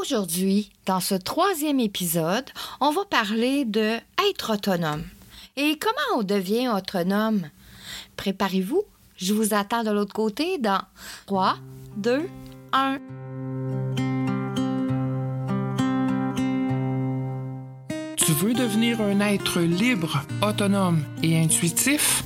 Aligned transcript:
Aujourd'hui, 0.00 0.70
dans 0.86 1.00
ce 1.00 1.14
troisième 1.14 1.78
épisode, 1.78 2.46
on 2.80 2.90
va 2.90 3.04
parler 3.04 3.66
de 3.66 3.96
être 4.30 4.54
autonome. 4.54 5.02
Et 5.58 5.78
comment 5.78 6.20
on 6.20 6.22
devient 6.22 6.68
autonome? 6.68 7.42
Préparez-vous, 8.16 8.82
je 9.16 9.34
vous 9.34 9.52
attends 9.52 9.84
de 9.84 9.90
l'autre 9.90 10.14
côté 10.14 10.56
dans 10.56 10.80
3, 11.26 11.56
2, 11.98 12.22
1. 12.72 12.98
Tu 18.16 18.32
veux 18.32 18.54
devenir 18.54 19.02
un 19.02 19.20
être 19.20 19.60
libre, 19.60 20.22
autonome 20.40 21.04
et 21.22 21.38
intuitif? 21.38 22.22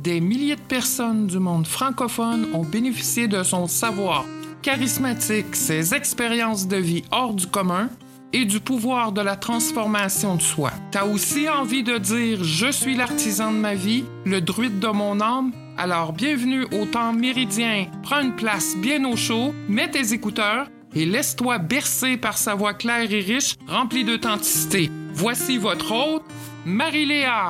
Des 0.00 0.20
milliers 0.20 0.56
de 0.56 0.60
personnes 0.60 1.26
du 1.26 1.38
monde 1.38 1.66
francophone 1.66 2.48
ont 2.52 2.64
bénéficié 2.64 3.28
de 3.28 3.42
son 3.42 3.66
savoir 3.66 4.26
charismatique, 4.64 5.54
ses 5.54 5.94
expériences 5.94 6.66
de 6.66 6.78
vie 6.78 7.04
hors 7.10 7.34
du 7.34 7.46
commun 7.46 7.90
et 8.32 8.46
du 8.46 8.60
pouvoir 8.60 9.12
de 9.12 9.20
la 9.20 9.36
transformation 9.36 10.36
de 10.36 10.42
soi. 10.42 10.72
T'as 10.90 11.04
aussi 11.04 11.50
envie 11.50 11.82
de 11.82 11.98
dire 11.98 12.42
Je 12.42 12.72
suis 12.72 12.96
l'artisan 12.96 13.52
de 13.52 13.58
ma 13.58 13.74
vie, 13.74 14.04
le 14.24 14.40
druide 14.40 14.78
de 14.80 14.88
mon 14.88 15.20
âme? 15.20 15.52
Alors 15.76 16.14
bienvenue 16.14 16.64
au 16.72 16.86
temps 16.86 17.12
méridien. 17.12 17.88
Prends 18.02 18.22
une 18.22 18.34
place 18.34 18.74
bien 18.78 19.04
au 19.04 19.16
chaud, 19.16 19.52
mets 19.68 19.90
tes 19.90 20.14
écouteurs 20.14 20.68
et 20.94 21.04
laisse-toi 21.04 21.58
bercer 21.58 22.16
par 22.16 22.38
sa 22.38 22.54
voix 22.54 22.72
claire 22.72 23.12
et 23.12 23.20
riche, 23.20 23.56
remplie 23.68 24.04
d'authenticité. 24.04 24.90
Voici 25.12 25.58
votre 25.58 25.92
hôte, 25.92 26.24
Marie-Léa. 26.64 27.48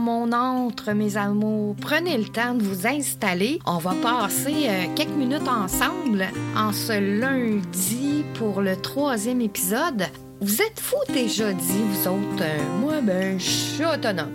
Mon 0.00 0.32
antre, 0.32 0.92
mes 0.92 1.16
amours. 1.16 1.76
Prenez 1.80 2.16
le 2.16 2.24
temps 2.24 2.54
de 2.54 2.62
vous 2.62 2.86
installer. 2.86 3.58
On 3.66 3.78
va 3.78 3.94
passer 4.02 4.68
euh, 4.68 4.86
quelques 4.94 5.16
minutes 5.16 5.48
ensemble 5.48 6.26
en 6.56 6.72
ce 6.72 7.20
lundi 7.20 8.24
pour 8.34 8.60
le 8.60 8.76
troisième 8.76 9.40
épisode. 9.40 10.04
Vous 10.40 10.62
êtes 10.62 10.80
fous 10.80 11.12
déjà 11.12 11.52
dit, 11.52 11.82
vous 11.90 12.08
autres. 12.08 12.42
Euh, 12.42 12.78
moi, 12.80 13.00
ben, 13.02 13.38
je 13.38 13.44
suis 13.44 13.84
autonome. 13.84 14.32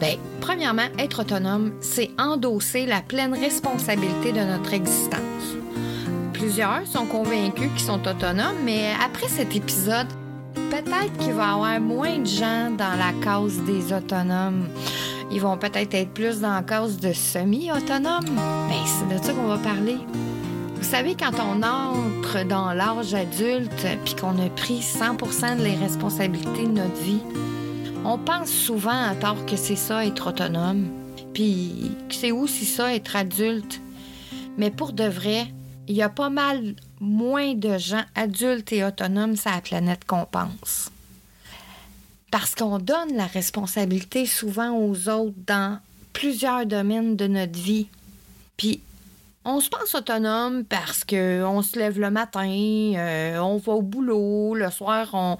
Ben, 0.00 0.16
premièrement, 0.40 0.88
être 0.98 1.22
autonome, 1.22 1.72
c'est 1.80 2.10
endosser 2.18 2.86
la 2.86 3.00
pleine 3.00 3.34
responsabilité 3.34 4.32
de 4.32 4.40
notre 4.40 4.74
existence. 4.74 5.18
Plusieurs 6.32 6.86
sont 6.86 7.06
convaincus 7.06 7.68
qu'ils 7.76 7.86
sont 7.86 8.06
autonomes, 8.06 8.62
mais 8.64 8.92
après 9.04 9.28
cet 9.28 9.56
épisode, 9.56 10.06
peut-être 10.82 11.16
qu'il 11.18 11.32
va 11.32 11.48
y 11.48 11.50
avoir 11.50 11.80
moins 11.80 12.18
de 12.18 12.26
gens 12.26 12.70
dans 12.70 12.94
la 12.96 13.12
cause 13.24 13.58
des 13.64 13.92
autonomes. 13.92 14.68
Ils 15.30 15.40
vont 15.40 15.56
peut-être 15.56 15.94
être 15.94 16.10
plus 16.10 16.40
dans 16.40 16.54
la 16.54 16.62
cause 16.62 16.98
de 16.98 17.12
semi-autonomes. 17.12 18.24
Ben, 18.34 18.84
c'est 18.86 19.14
de 19.14 19.22
ça 19.22 19.32
qu'on 19.32 19.48
va 19.48 19.58
parler. 19.58 19.96
Vous 20.76 20.84
savez, 20.84 21.16
quand 21.16 21.32
on 21.40 21.62
entre 21.62 22.46
dans 22.46 22.72
l'âge 22.72 23.12
adulte 23.12 23.86
puis 24.04 24.14
qu'on 24.14 24.38
a 24.38 24.48
pris 24.50 24.80
100 24.80 25.16
des 25.56 25.74
responsabilités 25.74 26.66
de 26.66 26.72
notre 26.72 27.00
vie, 27.02 27.22
on 28.04 28.16
pense 28.16 28.48
souvent 28.48 29.02
à 29.10 29.14
tort 29.14 29.44
que 29.46 29.56
c'est 29.56 29.76
ça 29.76 30.06
être 30.06 30.28
autonome, 30.28 30.86
puis 31.34 31.90
c'est 32.08 32.30
aussi 32.30 32.64
ça 32.64 32.94
être 32.94 33.16
adulte. 33.16 33.80
Mais 34.56 34.70
pour 34.70 34.92
de 34.92 35.04
vrai, 35.04 35.48
il 35.88 35.96
y 35.96 36.02
a 36.02 36.10
pas 36.10 36.28
mal 36.28 36.74
moins 37.00 37.54
de 37.54 37.78
gens 37.78 38.04
adultes 38.14 38.72
et 38.72 38.84
autonomes 38.84 39.36
sur 39.36 39.50
la 39.50 39.62
planète 39.62 40.04
qu'on 40.04 40.26
pense. 40.26 40.90
Parce 42.30 42.54
qu'on 42.54 42.78
donne 42.78 43.16
la 43.16 43.26
responsabilité 43.26 44.26
souvent 44.26 44.76
aux 44.76 45.08
autres 45.08 45.34
dans 45.46 45.80
plusieurs 46.12 46.66
domaines 46.66 47.16
de 47.16 47.26
notre 47.26 47.58
vie. 47.58 47.88
Puis 48.58 48.82
on 49.44 49.60
se 49.60 49.68
pense 49.70 49.94
autonome 49.94 50.64
parce 50.64 51.04
qu'on 51.04 51.62
se 51.62 51.78
lève 51.78 51.98
le 51.98 52.10
matin, 52.10 52.48
euh, 52.96 53.38
on 53.38 53.56
va 53.56 53.72
au 53.72 53.82
boulot, 53.82 54.54
le 54.54 54.70
soir 54.70 55.08
on, 55.12 55.36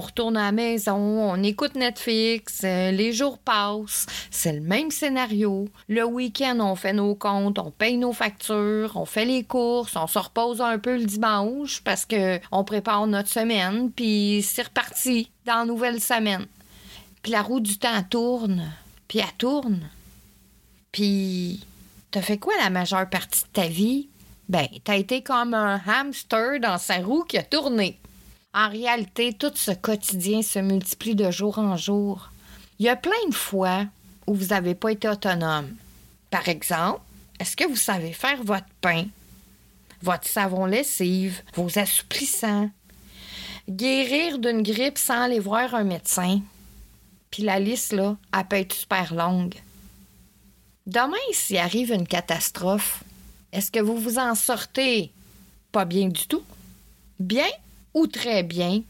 retourne 0.00 0.36
à 0.36 0.46
la 0.46 0.52
maison, 0.52 0.96
on 0.96 1.42
écoute 1.42 1.74
Netflix, 1.74 2.60
euh, 2.64 2.90
les 2.90 3.12
jours 3.12 3.38
passent, 3.38 4.06
c'est 4.30 4.52
le 4.52 4.60
même 4.60 4.90
scénario. 4.90 5.68
Le 5.88 6.04
week-end 6.04 6.58
on 6.60 6.76
fait 6.76 6.92
nos 6.92 7.14
comptes, 7.14 7.58
on 7.58 7.70
paye 7.70 7.96
nos 7.96 8.12
factures, 8.12 8.92
on 8.94 9.06
fait 9.06 9.24
les 9.24 9.42
courses, 9.42 9.96
on 9.96 10.06
se 10.06 10.18
repose 10.18 10.60
un 10.60 10.78
peu 10.78 10.96
le 10.96 11.04
dimanche 11.04 11.80
parce 11.82 12.04
que 12.04 12.38
on 12.52 12.64
prépare 12.64 13.06
notre 13.06 13.28
semaine, 13.28 13.90
puis 13.90 14.42
c'est 14.42 14.62
reparti 14.62 15.30
dans 15.46 15.56
la 15.56 15.64
nouvelle 15.64 16.00
semaine. 16.00 16.46
Puis 17.22 17.32
la 17.32 17.42
roue 17.42 17.60
du 17.60 17.78
temps 17.78 18.02
tourne, 18.08 18.70
puis 19.08 19.18
elle 19.18 19.36
tourne, 19.36 19.80
puis 20.92 21.66
T'as 22.10 22.22
fait 22.22 22.38
quoi 22.38 22.54
la 22.58 22.70
majeure 22.70 23.08
partie 23.10 23.42
de 23.42 23.48
ta 23.52 23.68
vie? 23.68 24.08
Ben, 24.48 24.66
t'as 24.82 24.96
été 24.96 25.22
comme 25.22 25.52
un 25.52 25.78
hamster 25.86 26.58
dans 26.58 26.78
sa 26.78 26.96
roue 26.96 27.24
qui 27.24 27.36
a 27.36 27.42
tourné. 27.42 27.98
En 28.54 28.70
réalité, 28.70 29.34
tout 29.34 29.52
ce 29.54 29.72
quotidien 29.72 30.40
se 30.40 30.58
multiplie 30.58 31.14
de 31.14 31.30
jour 31.30 31.58
en 31.58 31.76
jour. 31.76 32.30
Il 32.78 32.86
y 32.86 32.88
a 32.88 32.96
plein 32.96 33.28
de 33.28 33.34
fois 33.34 33.84
où 34.26 34.34
vous 34.34 34.46
n'avez 34.46 34.74
pas 34.74 34.92
été 34.92 35.06
autonome. 35.06 35.76
Par 36.30 36.48
exemple, 36.48 37.00
est-ce 37.38 37.56
que 37.56 37.68
vous 37.68 37.76
savez 37.76 38.12
faire 38.12 38.42
votre 38.42 38.66
pain, 38.80 39.04
votre 40.02 40.26
savon 40.26 40.64
lessive, 40.64 41.42
vos 41.54 41.78
assouplissants, 41.78 42.70
guérir 43.68 44.38
d'une 44.38 44.62
grippe 44.62 44.96
sans 44.96 45.24
aller 45.24 45.40
voir 45.40 45.74
un 45.74 45.84
médecin? 45.84 46.40
Puis 47.30 47.42
la 47.42 47.60
liste, 47.60 47.92
là, 47.92 48.16
elle 48.34 48.46
peut 48.46 48.56
être 48.56 48.72
super 48.72 49.14
longue. 49.14 49.56
Demain, 50.88 51.18
s'il 51.32 51.58
arrive 51.58 51.92
une 51.92 52.06
catastrophe, 52.06 53.04
est-ce 53.52 53.70
que 53.70 53.78
vous 53.78 53.98
vous 53.98 54.18
en 54.18 54.34
sortez 54.34 55.12
pas 55.70 55.84
bien 55.84 56.08
du 56.08 56.26
tout? 56.26 56.42
Bien 57.20 57.44
ou 57.92 58.06
très 58.06 58.42
bien? 58.42 58.80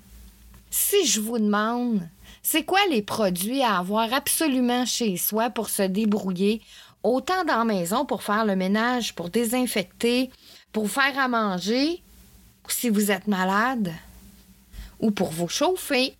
Si 0.70 1.08
je 1.08 1.20
vous 1.20 1.40
demande, 1.40 2.08
c'est 2.40 2.62
quoi 2.62 2.78
les 2.88 3.02
produits 3.02 3.62
à 3.62 3.78
avoir 3.78 4.12
absolument 4.14 4.86
chez 4.86 5.16
soi 5.16 5.50
pour 5.50 5.70
se 5.70 5.82
débrouiller, 5.82 6.62
autant 7.02 7.42
dans 7.44 7.58
la 7.58 7.64
maison 7.64 8.06
pour 8.06 8.22
faire 8.22 8.44
le 8.44 8.54
ménage, 8.54 9.12
pour 9.16 9.28
désinfecter, 9.28 10.30
pour 10.70 10.88
faire 10.88 11.18
à 11.18 11.26
manger, 11.26 12.00
si 12.68 12.90
vous 12.90 13.10
êtes 13.10 13.26
malade, 13.26 13.92
ou 15.00 15.10
pour 15.10 15.32
vous 15.32 15.48
chauffer? 15.48 16.14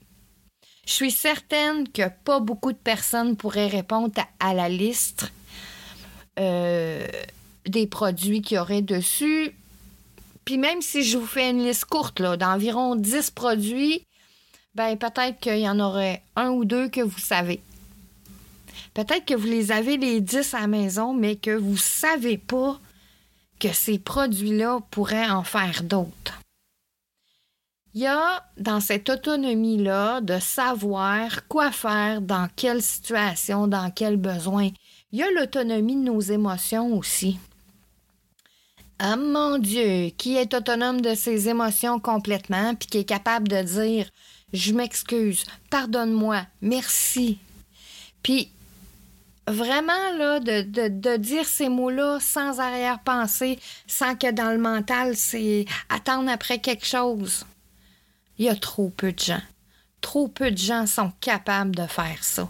Je 0.84 0.92
suis 0.92 1.12
certaine 1.12 1.88
que 1.88 2.08
pas 2.24 2.40
beaucoup 2.40 2.72
de 2.72 2.78
personnes 2.78 3.36
pourraient 3.36 3.68
répondre 3.68 4.20
à 4.40 4.54
la 4.54 4.68
liste 4.68 5.30
euh, 6.38 7.06
des 7.66 7.86
produits 7.86 8.42
qu'il 8.42 8.56
y 8.56 8.60
aurait 8.60 8.82
dessus. 8.82 9.54
Puis 10.44 10.58
même 10.58 10.80
si 10.80 11.02
je 11.02 11.18
vous 11.18 11.26
fais 11.26 11.50
une 11.50 11.62
liste 11.64 11.84
courte 11.84 12.22
d'environ 12.22 12.96
10 12.96 13.30
produits, 13.32 14.02
ben 14.74 14.96
peut-être 14.96 15.40
qu'il 15.40 15.58
y 15.58 15.68
en 15.68 15.80
aurait 15.80 16.22
un 16.36 16.50
ou 16.50 16.64
deux 16.64 16.88
que 16.88 17.00
vous 17.00 17.18
savez. 17.18 17.60
Peut-être 18.94 19.24
que 19.24 19.34
vous 19.34 19.46
les 19.46 19.70
avez 19.72 19.96
les 19.96 20.20
10 20.20 20.54
à 20.54 20.60
la 20.60 20.66
maison, 20.66 21.12
mais 21.12 21.36
que 21.36 21.50
vous 21.50 21.72
ne 21.72 21.76
savez 21.76 22.38
pas 22.38 22.80
que 23.58 23.72
ces 23.72 23.98
produits-là 23.98 24.80
pourraient 24.90 25.28
en 25.28 25.42
faire 25.42 25.82
d'autres. 25.82 26.40
Il 27.94 28.02
y 28.02 28.06
a 28.06 28.44
dans 28.56 28.80
cette 28.80 29.08
autonomie-là 29.08 30.20
de 30.20 30.38
savoir 30.38 31.46
quoi 31.48 31.72
faire, 31.72 32.20
dans 32.20 32.48
quelle 32.54 32.82
situation, 32.82 33.66
dans 33.66 33.90
quel 33.90 34.16
besoin. 34.16 34.70
Il 35.10 35.20
y 35.20 35.22
a 35.22 35.30
l'autonomie 35.30 35.96
de 35.96 36.02
nos 36.02 36.20
émotions 36.20 36.94
aussi. 36.96 37.38
Ah 38.98 39.16
mon 39.16 39.58
Dieu, 39.58 40.10
qui 40.18 40.36
est 40.36 40.52
autonome 40.52 41.00
de 41.00 41.14
ses 41.14 41.48
émotions 41.48 41.98
complètement, 41.98 42.74
puis 42.74 42.88
qui 42.88 42.98
est 42.98 43.04
capable 43.04 43.48
de 43.48 43.62
dire 43.62 44.10
je 44.52 44.72
m'excuse, 44.72 45.44
pardonne-moi, 45.70 46.42
merci. 46.60 47.38
Puis 48.22 48.50
vraiment 49.46 50.12
là, 50.18 50.40
de, 50.40 50.62
de 50.88 51.16
dire 51.16 51.46
ces 51.46 51.68
mots-là 51.68 52.18
sans 52.20 52.60
arrière-pensée, 52.60 53.58
sans 53.86 54.14
que 54.14 54.30
dans 54.30 54.50
le 54.50 54.58
mental, 54.58 55.16
c'est 55.16 55.64
attendre 55.88 56.30
après 56.30 56.58
quelque 56.58 56.86
chose. 56.86 57.46
Il 58.38 58.44
y 58.44 58.48
a 58.50 58.56
trop 58.56 58.90
peu 58.90 59.12
de 59.12 59.18
gens. 59.18 59.42
Trop 60.00 60.28
peu 60.28 60.50
de 60.50 60.58
gens 60.58 60.86
sont 60.86 61.12
capables 61.20 61.74
de 61.74 61.86
faire 61.86 62.22
ça. 62.22 62.48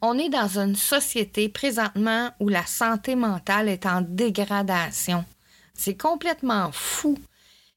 On 0.00 0.16
est 0.16 0.28
dans 0.28 0.58
une 0.58 0.76
société 0.76 1.48
présentement 1.48 2.30
où 2.38 2.48
la 2.48 2.64
santé 2.66 3.16
mentale 3.16 3.68
est 3.68 3.84
en 3.84 4.00
dégradation. 4.00 5.24
C'est 5.74 5.96
complètement 5.96 6.70
fou. 6.72 7.18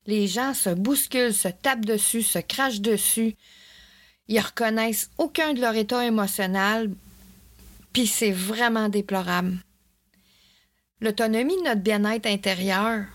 Les 0.05 0.27
gens 0.27 0.53
se 0.53 0.69
bousculent, 0.69 1.33
se 1.33 1.47
tapent 1.47 1.85
dessus, 1.85 2.21
se 2.21 2.39
crachent 2.39 2.81
dessus. 2.81 3.35
Ils 4.27 4.39
reconnaissent 4.39 5.09
aucun 5.17 5.53
de 5.53 5.61
leur 5.61 5.75
état 5.75 6.05
émotionnel, 6.05 6.91
puis 7.91 8.07
c'est 8.07 8.31
vraiment 8.31 8.87
déplorable. 8.87 9.57
L'autonomie 11.01 11.57
de 11.57 11.63
notre 11.63 11.81
bien-être 11.81 12.27
intérieur, 12.27 13.05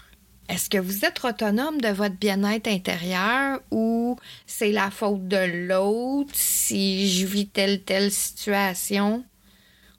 est-ce 0.48 0.70
que 0.70 0.78
vous 0.78 1.04
êtes 1.04 1.24
autonome 1.24 1.80
de 1.80 1.88
votre 1.88 2.14
bien-être 2.14 2.68
intérieur 2.68 3.60
ou 3.70 4.16
c'est 4.46 4.70
la 4.70 4.90
faute 4.90 5.26
de 5.26 5.66
l'autre 5.68 6.30
si 6.34 7.10
je 7.10 7.26
vis 7.26 7.48
telle 7.48 7.82
telle 7.82 8.12
situation? 8.12 9.24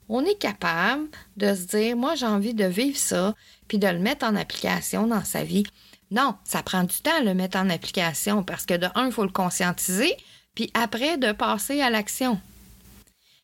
On 0.08 0.24
est 0.24 0.38
capable 0.38 1.08
de 1.36 1.54
se 1.54 1.66
dire, 1.66 1.96
moi 1.96 2.14
j'ai 2.14 2.26
envie 2.26 2.54
de 2.54 2.64
vivre 2.64 2.96
ça, 2.96 3.34
puis 3.68 3.78
de 3.78 3.88
le 3.88 3.98
mettre 3.98 4.24
en 4.24 4.36
application 4.36 5.06
dans 5.06 5.24
sa 5.24 5.44
vie. 5.44 5.66
Non, 6.10 6.34
ça 6.44 6.62
prend 6.62 6.84
du 6.84 6.96
temps 6.96 7.18
à 7.18 7.22
le 7.22 7.34
mettre 7.34 7.58
en 7.58 7.68
application 7.68 8.42
parce 8.42 8.64
que 8.64 8.74
de 8.74 8.86
un, 8.94 9.06
il 9.06 9.12
faut 9.12 9.24
le 9.24 9.30
conscientiser, 9.30 10.16
puis 10.54 10.70
après, 10.72 11.18
de 11.18 11.32
passer 11.32 11.82
à 11.82 11.90
l'action. 11.90 12.40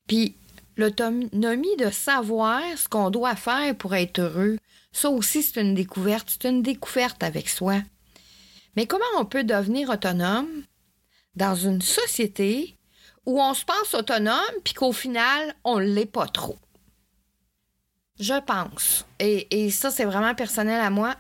Puis 0.09 0.37
l'autonomie 0.77 1.77
de 1.79 1.91
savoir 1.91 2.63
ce 2.77 2.89
qu'on 2.89 3.11
doit 3.11 3.37
faire 3.37 3.77
pour 3.77 3.95
être 3.95 4.19
heureux, 4.19 4.57
ça 4.95 5.11
aussi, 5.11 5.43
c'est 5.43 5.61
une 5.61 5.75
découverte. 5.75 6.29
C'est 6.31 6.49
une 6.49 6.63
découverte 6.63 7.23
avec 7.25 7.49
soi. 7.49 7.83
Mais 8.77 8.87
comment 8.87 9.05
on 9.19 9.25
peut 9.25 9.43
devenir 9.43 9.91
autonome 9.91 10.63
dans 11.35 11.57
une 11.57 11.83
société 11.83 12.79
où 13.27 13.43
on 13.43 13.55
se 13.55 13.65
pense 13.65 13.93
autonome 13.93 14.39
puis 14.63 14.73
qu'au 14.73 14.93
final, 14.93 15.55
on 15.65 15.81
ne 15.81 15.85
l'est 15.85 16.07
pas 16.07 16.29
trop? 16.29 16.57
Je 18.21 18.41
pense, 18.43 19.05
et, 19.19 19.71
ça 19.73 19.91
c'est 19.91 20.05
vraiment 20.05 20.37
personnel 20.37 20.81
à 20.81 20.91
moi, 20.91 21.17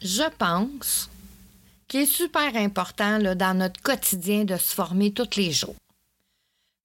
je 0.00 0.22
pense 0.38 1.10
qu'il 1.88 2.02
est 2.02 2.06
super 2.06 2.54
important 2.54 3.18
dans 3.34 3.58
notre 3.58 3.82
quotidien 3.82 4.44
de 4.44 4.56
se 4.56 4.72
former 4.72 5.12
tous 5.12 5.36
les 5.36 5.50
jours 5.50 5.74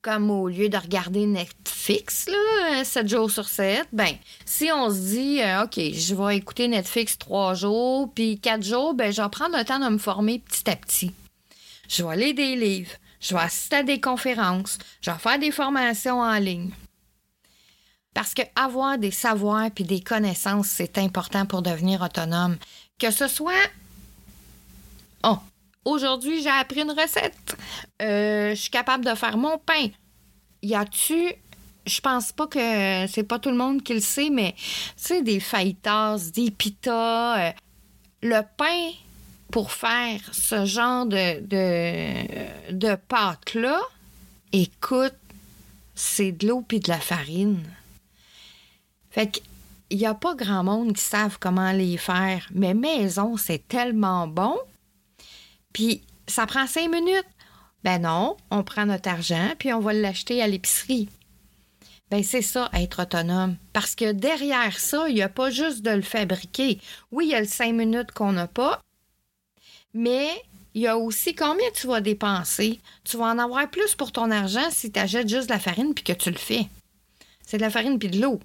comme 0.05 0.29
au 0.29 0.47
lieu 0.47 0.69
de 0.69 0.77
regarder 0.77 1.25
Netflix, 1.25 2.27
là, 2.27 2.83
7 2.83 3.09
jours 3.09 3.31
sur 3.31 3.49
7, 3.49 3.87
ben, 3.91 4.13
si 4.45 4.69
on 4.71 4.91
se 4.91 4.99
dit, 4.99 5.41
euh, 5.41 5.63
OK, 5.63 5.79
je 5.79 6.13
vais 6.13 6.37
écouter 6.37 6.67
Netflix 6.67 7.17
trois 7.17 7.55
jours, 7.55 8.11
puis 8.13 8.39
quatre 8.39 8.61
jours, 8.61 8.93
ben, 8.93 9.11
je 9.11 9.19
vais 9.19 9.29
prendre 9.29 9.57
le 9.57 9.65
temps 9.65 9.79
de 9.79 9.89
me 9.89 9.97
former 9.97 10.37
petit 10.37 10.69
à 10.69 10.75
petit. 10.75 11.11
Je 11.89 12.03
vais 12.03 12.17
lire 12.17 12.35
des 12.35 12.55
livres, 12.55 12.91
je 13.19 13.33
vais 13.33 13.41
assister 13.41 13.77
à 13.77 13.83
des 13.83 13.99
conférences, 13.99 14.77
je 15.01 15.09
vais 15.09 15.17
faire 15.17 15.39
des 15.39 15.49
formations 15.49 16.19
en 16.19 16.37
ligne. 16.37 16.69
Parce 18.13 18.35
que 18.35 18.43
avoir 18.55 18.99
des 18.99 19.09
savoirs 19.09 19.71
puis 19.73 19.85
des 19.85 20.01
connaissances, 20.01 20.67
c'est 20.67 20.99
important 20.99 21.47
pour 21.47 21.63
devenir 21.63 22.03
autonome. 22.03 22.57
Que 22.99 23.09
ce 23.09 23.27
soit. 23.27 23.53
Oh, 25.23 25.39
Aujourd'hui, 25.85 26.41
j'ai 26.41 26.49
appris 26.49 26.81
une 26.81 26.91
recette. 26.91 27.55
Euh, 28.01 28.49
je 28.49 28.55
suis 28.55 28.71
capable 28.71 29.05
de 29.05 29.13
faire 29.15 29.37
mon 29.37 29.57
pain. 29.57 29.87
Y 30.61 30.75
a-tu 30.75 31.35
je 31.85 32.01
pense 32.01 32.31
pas 32.31 32.47
que 32.47 33.05
c'est 33.07 33.23
pas 33.23 33.39
tout 33.39 33.49
le 33.49 33.57
monde 33.57 33.83
qui 33.83 33.93
le 33.93 33.99
sait, 33.99 34.29
mais 34.29 34.53
tu 34.57 34.63
sais, 34.97 35.21
des 35.21 35.39
fajitas, 35.39 36.31
des 36.33 36.51
pitas, 36.51 37.49
euh, 37.49 37.51
le 38.23 38.41
pain 38.57 38.91
pour 39.51 39.71
faire 39.71 40.19
ce 40.31 40.65
genre 40.65 41.05
de, 41.05 41.41
de, 41.41 42.73
de 42.73 42.95
pâte-là, 42.95 43.79
écoute, 44.51 45.13
c'est 45.93 46.31
de 46.31 46.47
l'eau 46.47 46.63
puis 46.67 46.79
de 46.79 46.89
la 46.89 46.99
farine. 46.99 47.63
Fait 49.11 49.27
qu'il 49.27 49.97
n'y 49.99 50.05
a 50.05 50.15
pas 50.15 50.33
grand 50.35 50.63
monde 50.63 50.93
qui 50.93 51.03
savent 51.03 51.37
comment 51.39 51.71
les 51.71 51.97
faire, 51.97 52.49
mais 52.53 52.73
maison, 52.73 53.37
c'est 53.37 53.67
tellement 53.67 54.27
bon. 54.27 54.57
Puis 55.75 56.03
ça 56.25 56.45
prend 56.45 56.67
cinq 56.67 56.89
minutes. 56.89 57.27
Ben 57.83 58.01
non, 58.01 58.37
on 58.49 58.63
prend 58.63 58.85
notre 58.85 59.09
argent 59.09 59.49
puis 59.59 59.73
on 59.73 59.81
va 59.81 59.91
l'acheter 59.91 60.41
à 60.41 60.47
l'épicerie. 60.47 61.09
Ben 62.09 62.23
c'est 62.23 62.41
ça, 62.41 62.69
être 62.71 63.01
autonome. 63.01 63.57
Parce 63.73 63.93
que 63.93 64.13
derrière 64.13 64.79
ça, 64.79 65.09
il 65.09 65.15
n'y 65.15 65.21
a 65.21 65.27
pas 65.27 65.49
juste 65.49 65.81
de 65.81 65.91
le 65.91 66.01
fabriquer. 66.01 66.79
Oui, 67.11 67.25
il 67.25 67.31
y 67.31 67.35
a 67.35 67.41
le 67.41 67.45
cinq 67.45 67.73
minutes 67.73 68.13
qu'on 68.13 68.31
n'a 68.31 68.47
pas, 68.47 68.79
mais 69.93 70.29
il 70.75 70.83
y 70.83 70.87
a 70.87 70.97
aussi 70.97 71.35
combien 71.35 71.69
tu 71.73 71.87
vas 71.87 71.99
dépenser. 71.99 72.79
Tu 73.03 73.17
vas 73.17 73.25
en 73.25 73.37
avoir 73.37 73.69
plus 73.69 73.95
pour 73.95 74.13
ton 74.13 74.31
argent 74.31 74.69
si 74.71 74.93
tu 74.93 74.99
achètes 75.01 75.27
juste 75.27 75.49
de 75.49 75.53
la 75.53 75.59
farine 75.59 75.93
puis 75.93 76.05
que 76.05 76.13
tu 76.13 76.31
le 76.31 76.37
fais. 76.37 76.69
C'est 77.45 77.57
de 77.57 77.63
la 77.63 77.69
farine 77.69 77.99
puis 77.99 78.07
de 78.07 78.21
l'eau 78.21 78.39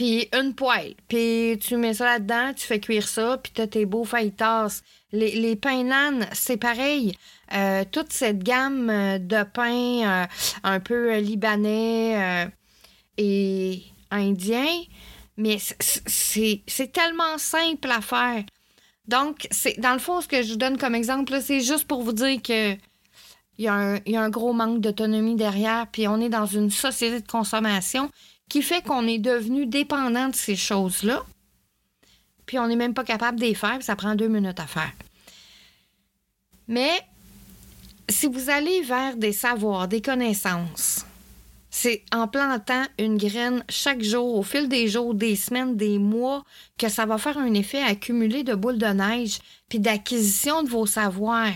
puis 0.00 0.30
une 0.32 0.54
poêle, 0.54 0.94
puis 1.08 1.58
tu 1.60 1.76
mets 1.76 1.92
ça 1.92 2.06
là-dedans, 2.06 2.54
tu 2.56 2.66
fais 2.66 2.80
cuire 2.80 3.06
ça, 3.06 3.36
puis 3.36 3.52
tu 3.54 3.60
as 3.60 3.66
tes 3.66 3.84
beaux 3.84 4.04
fajitas. 4.04 4.80
Les, 5.12 5.32
les 5.32 5.56
pains 5.56 5.84
nan, 5.84 6.26
c'est 6.32 6.56
pareil. 6.56 7.18
Euh, 7.52 7.84
toute 7.92 8.10
cette 8.10 8.42
gamme 8.42 8.88
euh, 8.88 9.18
de 9.18 9.42
pains 9.42 10.22
euh, 10.22 10.26
un 10.62 10.80
peu 10.80 11.18
libanais 11.18 12.48
et 13.18 13.82
indiens, 14.10 14.80
mais 15.36 15.58
c'est 15.58 16.92
tellement 16.94 17.36
simple 17.36 17.90
à 17.90 18.00
faire. 18.00 18.42
Donc, 19.06 19.48
c'est 19.50 19.78
dans 19.80 19.92
le 19.92 19.98
fond, 19.98 20.22
ce 20.22 20.28
que 20.28 20.42
je 20.42 20.52
vous 20.52 20.56
donne 20.56 20.78
comme 20.78 20.94
exemple, 20.94 21.38
c'est 21.42 21.60
juste 21.60 21.86
pour 21.86 22.02
vous 22.02 22.14
dire 22.14 22.40
que 22.40 22.72
il 23.58 23.64
y, 23.64 23.68
a 23.68 23.74
un, 23.74 23.98
y 24.06 24.16
a 24.16 24.22
un 24.22 24.30
gros 24.30 24.54
manque 24.54 24.80
d'autonomie 24.80 25.36
derrière, 25.36 25.88
puis 25.88 26.08
on 26.08 26.18
est 26.22 26.30
dans 26.30 26.46
une 26.46 26.70
société 26.70 27.20
de 27.20 27.26
consommation 27.26 28.10
qui 28.50 28.62
fait 28.62 28.82
qu'on 28.82 29.06
est 29.06 29.18
devenu 29.18 29.64
dépendant 29.64 30.28
de 30.28 30.34
ces 30.34 30.56
choses-là, 30.56 31.24
puis 32.44 32.58
on 32.58 32.66
n'est 32.66 32.76
même 32.76 32.94
pas 32.94 33.04
capable 33.04 33.38
de 33.38 33.44
les 33.44 33.54
faire, 33.54 33.76
puis 33.76 33.84
ça 33.84 33.96
prend 33.96 34.14
deux 34.16 34.28
minutes 34.28 34.60
à 34.60 34.66
faire. 34.66 34.92
Mais 36.68 37.00
si 38.08 38.26
vous 38.26 38.50
allez 38.50 38.82
vers 38.82 39.16
des 39.16 39.32
savoirs, 39.32 39.86
des 39.86 40.02
connaissances, 40.02 41.06
c'est 41.70 42.02
en 42.12 42.26
plantant 42.26 42.84
une 42.98 43.16
graine 43.16 43.64
chaque 43.68 44.02
jour, 44.02 44.34
au 44.34 44.42
fil 44.42 44.68
des 44.68 44.88
jours, 44.88 45.14
des 45.14 45.36
semaines, 45.36 45.76
des 45.76 46.00
mois, 46.00 46.44
que 46.76 46.88
ça 46.88 47.06
va 47.06 47.18
faire 47.18 47.38
un 47.38 47.54
effet 47.54 47.80
accumulé 47.80 48.42
de 48.42 48.54
boules 48.56 48.78
de 48.78 48.86
neige, 48.86 49.38
puis 49.68 49.78
d'acquisition 49.78 50.64
de 50.64 50.68
vos 50.68 50.86
savoirs. 50.86 51.52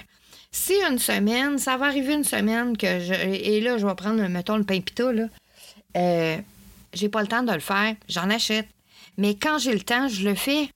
Si 0.52 0.74
une 0.88 1.00
semaine, 1.00 1.58
ça 1.58 1.76
va 1.76 1.86
arriver 1.86 2.14
une 2.14 2.22
semaine 2.22 2.76
que 2.76 3.00
je. 3.00 3.14
Et 3.14 3.60
là, 3.60 3.78
je 3.78 3.84
vais 3.84 3.94
prendre, 3.96 4.24
mettons, 4.28 4.56
le 4.56 4.62
pain 4.62 4.80
pita, 4.80 5.12
là. 5.12 5.24
Euh, 5.96 6.38
j'ai 6.94 7.08
pas 7.08 7.22
le 7.22 7.28
temps 7.28 7.42
de 7.42 7.52
le 7.52 7.60
faire, 7.60 7.94
j'en 8.08 8.30
achète. 8.30 8.68
Mais 9.16 9.36
quand 9.36 9.58
j'ai 9.58 9.72
le 9.72 9.80
temps, 9.80 10.08
je 10.08 10.28
le 10.28 10.34
fais. 10.34 10.68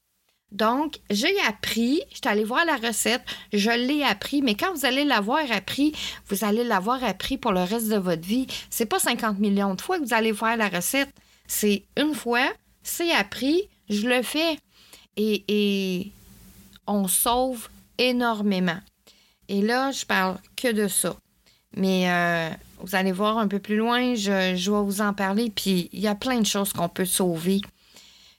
Donc, 0.51 1.01
j'ai 1.11 1.39
appris, 1.47 2.01
je 2.11 2.17
suis 2.17 2.29
allée 2.29 2.45
voir 2.45 2.65
la 2.65 2.77
recette, 2.77 3.23
je 3.53 3.71
l'ai 3.71 4.03
appris, 4.03 4.41
mais 4.41 4.55
quand 4.55 4.73
vous 4.73 4.87
allez 4.87 5.05
l'avoir 5.05 5.41
appris, 5.53 5.93
vous 6.29 6.43
allez 6.43 6.65
l'avoir 6.65 7.05
appris 7.05 7.37
pour 7.37 7.53
le 7.53 7.63
reste 7.63 7.89
de 7.89 7.99
votre 7.99 8.27
vie. 8.27 8.47
C'est 8.71 8.87
pas 8.87 8.99
50 8.99 9.39
millions 9.39 9.75
de 9.75 9.81
fois 9.83 9.99
que 9.99 10.05
vous 10.05 10.15
allez 10.15 10.33
voir 10.33 10.57
la 10.57 10.69
recette. 10.69 11.11
C'est 11.47 11.85
une 11.99 12.15
fois, 12.15 12.51
c'est 12.83 13.13
appris, 13.13 13.69
je 13.91 14.09
le 14.09 14.23
fais. 14.23 14.59
Et, 15.17 15.45
et 15.49 16.13
on 16.87 17.09
sauve 17.09 17.69
énormément. 17.99 18.81
Et 19.49 19.61
là, 19.61 19.91
je 19.91 20.07
parle 20.07 20.39
que 20.57 20.73
de 20.73 20.89
ça. 20.89 21.17
Mais 21.77 22.11
euh, 22.11 22.51
vous 22.81 22.95
allez 22.95 23.13
voir 23.13 23.39
un 23.39 23.49
peu 23.49 23.59
plus 23.59 23.77
loin, 23.77 24.15
je, 24.15 24.31
vais 24.31 24.83
vous 24.83 25.01
en 25.01 25.13
parler, 25.13 25.51
puis 25.55 25.89
il 25.93 26.01
y 26.01 26.09
a 26.09 26.15
plein 26.15 26.41
de 26.41 26.47
choses 26.47 26.73
qu'on 26.73 26.89
peut 26.89 27.05
sauver. 27.05 27.61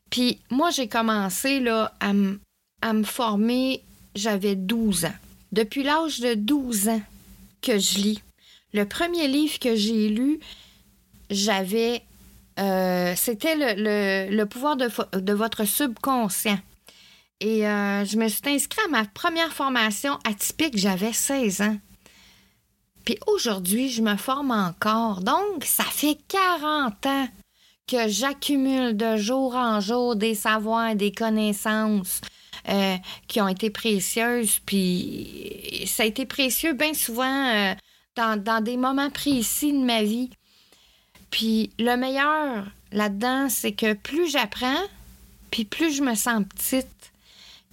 Puis 0.10 0.40
moi, 0.50 0.72
j'ai 0.72 0.88
commencé 0.88 1.64
à, 2.00 2.14
me 2.14 3.04
former, 3.04 3.84
j'avais 4.16 4.56
12 4.56 5.06
ans. 5.06 5.14
Depuis 5.52 5.84
l'âge 5.84 6.20
de 6.20 6.34
12 6.34 6.90
ans 6.90 7.02
que 7.62 7.78
je 7.78 7.96
lis. 8.00 8.24
Le 8.74 8.86
premier 8.86 9.28
livre 9.28 9.60
que 9.60 9.76
j'ai 9.76 10.10
lu, 10.10 10.40
j'avais... 11.30 12.04
Euh, 12.60 13.14
c'était 13.16 13.56
le, 13.56 14.44
pouvoir 14.46 14.76
de, 14.76 14.90
de, 15.18 15.34
votre 15.34 15.66
subconscient. 15.66 16.60
Et 17.40 17.66
euh, 17.66 18.04
je 18.04 18.18
me 18.18 18.28
suis 18.28 18.42
inscrite 18.46 18.86
à 18.86 18.90
ma 18.90 19.06
première 19.06 19.54
formation 19.54 20.20
atypique, 20.26 20.78
j'avais 20.78 21.14
16 21.14 21.62
ans. 21.62 21.78
Puis 23.06 23.18
aujourd'hui, 23.28 23.90
je 23.90 24.02
me 24.02 24.16
forme 24.16 24.52
encore. 24.52 25.22
Donc, 25.22 25.64
ça 25.66 25.84
fait 25.84 26.18
40 26.28 27.06
ans 27.06 27.28
que 27.88 28.08
j'accumule 28.08 28.96
de 28.96 29.18
jour 29.18 29.56
en 29.56 29.80
jour 29.80 30.16
des 30.16 30.36
savoirs, 30.36 30.96
des 30.96 31.12
connaissances 31.12 32.22
euh, 32.68 32.96
qui 33.28 33.42
ont 33.42 33.48
été 33.48 33.70
précieuses. 33.70 34.60
Puis 34.66 35.84
ça 35.88 36.04
a 36.04 36.06
été 36.06 36.26
précieux 36.26 36.74
bien 36.74 36.94
souvent 36.94 37.48
euh, 37.48 37.74
dans, 38.16 38.42
dans, 38.42 38.64
des 38.64 38.78
moments 38.78 39.10
précis 39.10 39.72
de 39.72 39.84
ma 39.84 40.04
vie. 40.04 40.30
Puis 41.32 41.72
le 41.80 41.96
meilleur 41.96 42.66
là-dedans, 42.92 43.50
c'est 43.50 43.72
que 43.72 43.94
plus 43.94 44.30
j'apprends, 44.30 44.84
puis 45.52 45.66
plus 45.66 45.96
je 45.96 46.04
me 46.04 46.16
sens 46.16 46.44
petite, 46.56 47.12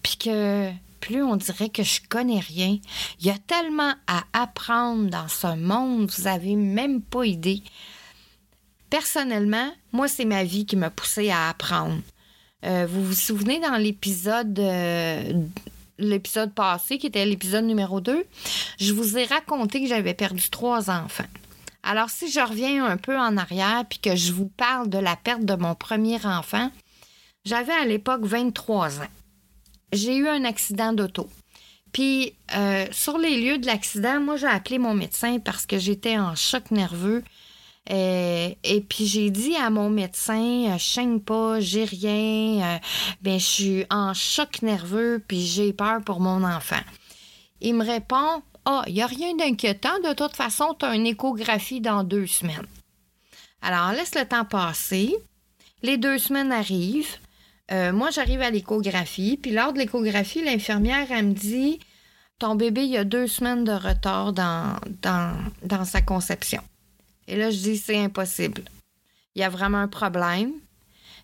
puis 0.03 0.17
que 0.17 0.71
plus 1.07 1.23
on 1.23 1.37
dirait 1.37 1.69
que 1.69 1.85
je 1.85 2.01
connais 2.09 2.41
rien. 2.41 2.79
Il 3.21 3.27
y 3.27 3.31
a 3.31 3.39
tellement 3.39 3.95
à 4.09 4.25
apprendre 4.33 5.09
dans 5.09 5.29
ce 5.29 5.57
monde, 5.57 6.11
vous 6.11 6.25
n'avez 6.25 6.57
même 6.57 7.01
pas 7.01 7.25
idée. 7.25 7.63
Personnellement, 8.91 9.73
moi, 9.93 10.09
c'est 10.09 10.25
ma 10.25 10.43
vie 10.43 10.67
qui 10.67 10.75
m'a 10.75 10.91
poussé 10.91 11.31
à 11.31 11.49
apprendre. 11.49 12.01
Euh, 12.65 12.87
vous 12.91 13.05
vous 13.05 13.15
souvenez 13.15 13.61
dans 13.61 13.77
l'épisode 13.77 14.59
euh, 14.59 15.33
l'épisode 15.99 16.53
passé, 16.53 16.99
qui 16.99 17.07
était 17.07 17.25
l'épisode 17.25 17.65
numéro 17.65 18.01
2, 18.01 18.27
je 18.81 18.93
vous 18.93 19.17
ai 19.17 19.25
raconté 19.25 19.81
que 19.81 19.89
j'avais 19.89 20.15
perdu 20.15 20.51
trois 20.51 20.91
enfants. 20.91 21.25
Alors, 21.85 22.11
si 22.11 22.31
je 22.31 22.41
reviens 22.41 22.85
un 22.85 22.97
peu 22.97 23.17
en 23.17 23.37
arrière 23.37 23.85
puis 23.89 24.01
que 24.01 24.17
je 24.17 24.33
vous 24.33 24.49
parle 24.49 24.91
de 24.91 24.99
la 24.99 25.15
perte 25.15 25.45
de 25.45 25.55
mon 25.55 25.77
premier 25.77 26.19
enfant, 26.27 26.71
j'avais 27.45 27.73
à 27.73 27.85
l'époque 27.85 28.25
23 28.25 29.03
ans. 29.03 29.09
J'ai 29.93 30.17
eu 30.17 30.29
un 30.29 30.45
accident 30.45 30.93
d'auto. 30.93 31.29
Puis, 31.93 32.35
euh, 32.55 32.87
sur 32.93 33.19
les 33.19 33.41
lieux 33.41 33.59
de 33.59 33.67
l'accident, 33.67 34.21
moi, 34.21 34.37
j'ai 34.37 34.47
appelé 34.47 34.79
mon 34.79 34.95
médecin 34.95 35.39
parce 35.39 35.67
que 35.67 35.79
j'étais 35.79 36.19
en 36.19 36.35
choc 36.35 36.71
nerveux. 36.71 37.23
Euh, 37.89 38.51
et 38.65 38.81
puis 38.81 39.07
j'ai 39.07 39.31
dit 39.31 39.55
à 39.55 39.71
mon 39.71 39.91
médecin, 39.91 40.77
je 40.77 40.83
saigne 40.83 41.21
pas, 41.21 41.61
j'ai 41.61 41.85
rien, 41.85 42.81
ben 43.23 43.39
je 43.39 43.45
suis 43.45 43.85
en 43.91 44.13
choc 44.13 44.63
nerveux 44.63 45.23
puis 45.29 45.47
j'ai 45.47 45.73
peur 45.73 46.03
pour 46.03 46.19
mon 46.19 46.43
enfant. 46.43 46.81
Il 47.61 47.75
me 47.75 47.85
répond, 47.85 48.43
ah, 48.65 48.83
il 48.89 48.95
n'y 48.95 49.03
a 49.03 49.07
rien 49.07 49.37
d'inquiétant, 49.37 50.01
de 50.01 50.13
toute 50.15 50.35
façon, 50.35 50.75
tu 50.77 50.85
as 50.85 50.97
une 50.97 51.07
échographie 51.07 51.81
dans 51.81 52.03
deux 52.03 52.27
semaines. 52.27 52.67
Alors, 53.63 53.93
laisse 53.93 54.15
le 54.17 54.27
temps 54.27 54.45
passer. 54.45 55.15
Les 55.83 55.97
deux 55.97 56.19
semaines 56.19 56.51
arrivent. 56.51 57.17
Euh, 57.73 57.93
moi, 57.93 58.11
j'arrive 58.11 58.43
à 58.43 58.51
l'échographie. 58.51 59.39
Puis 59.41 59.53
lors 59.53 59.73
de 59.73 59.79
l'échographie, 59.79 60.45
l'infirmière, 60.45 61.07
elle 61.11 61.27
me 61.27 61.35
dit 61.35 61.81
Ton 62.39 62.55
bébé, 62.55 62.85
il 62.85 62.97
a 62.97 63.05
deux 63.05 63.27
semaines 63.27 63.65
de 63.65 63.73
retard 63.73 64.33
dans, 64.33 64.77
dans, 65.03 65.37
dans 65.63 65.85
sa 65.85 66.03
conception. 66.03 66.63
Et 67.27 67.37
là, 67.37 67.51
je 67.51 67.59
dis 67.59 67.77
C'est 67.77 67.99
impossible. 67.99 68.63
Il 69.35 69.41
y 69.41 69.45
a 69.45 69.49
vraiment 69.49 69.79
un 69.79 69.89
problème. 69.89 70.53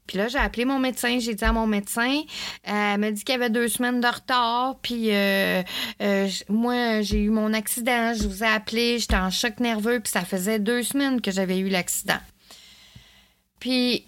Puis 0.07 0.19
là, 0.19 0.29
j'ai 0.29 0.39
appelé 0.39 0.65
mon 0.65 0.79
médecin, 0.79 1.19
j'ai 1.21 1.35
dit 1.35 1.45
à 1.45 1.53
mon 1.53 1.67
médecin, 1.67 2.23
elle 2.65 2.99
m'a 2.99 3.11
dit 3.13 3.23
qu'il 3.23 3.35
y 3.35 3.37
avait 3.37 3.51
deux 3.51 3.69
semaines 3.69 4.01
de 4.01 4.07
retard, 4.07 4.77
puis 4.83 5.13
euh, 5.13 5.63
euh, 6.03 6.29
moi, 6.49 7.03
j'ai 7.03 7.19
eu 7.19 7.31
mon 7.31 7.53
accident, 7.55 8.13
je 8.13 8.27
vous 8.27 8.43
ai 8.43 8.49
appelé, 8.49 8.99
j'étais 8.99 9.17
en 9.17 9.31
choc 9.31 9.61
nerveux, 9.61 10.01
puis 10.01 10.11
ça 10.11 10.23
faisait 10.23 10.59
deux 10.59 10.83
semaines 10.83 11.21
que 11.21 11.31
j'avais 11.31 11.59
eu 11.59 11.69
l'accident. 11.69 12.19
Puis 13.61 14.05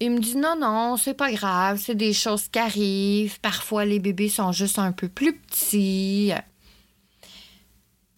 il 0.00 0.12
me 0.12 0.20
dit 0.20 0.36
non, 0.36 0.56
non, 0.58 0.96
c'est 0.96 1.14
pas 1.14 1.32
grave, 1.32 1.80
c'est 1.84 1.94
des 1.94 2.12
choses 2.12 2.48
qui 2.48 2.58
arrivent. 2.58 3.40
Parfois, 3.40 3.84
les 3.84 3.98
bébés 3.98 4.28
sont 4.28 4.52
juste 4.52 4.78
un 4.78 4.92
peu 4.92 5.08
plus 5.08 5.34
petits. 5.34 6.32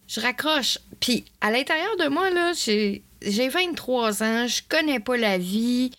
Je 0.07 0.19
raccroche. 0.19 0.77
Puis 0.99 1.25
à 1.39 1.51
l'intérieur 1.51 1.97
de 1.97 2.07
moi, 2.07 2.29
là, 2.29 2.51
j'ai 2.53 3.49
23 3.49 4.23
ans, 4.23 4.47
je 4.47 4.61
connais 4.67 4.99
pas 4.99 5.17
la 5.17 5.37
vie. 5.37 5.91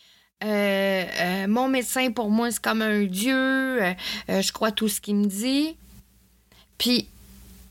Euh, 0.45 1.05
euh, 1.21 1.47
mon 1.49 1.69
médecin, 1.69 2.11
pour 2.11 2.31
moi, 2.31 2.51
c'est 2.51 2.63
comme 2.63 2.83
un 2.83 3.05
dieu. 3.05 3.83
Euh, 3.83 3.95
je 4.29 4.53
crois 4.53 4.73
tout 4.73 4.89
ce 4.89 5.01
qu'il 5.01 5.17
me 5.17 5.27
dit. 5.27 5.77
Puis, 6.79 7.09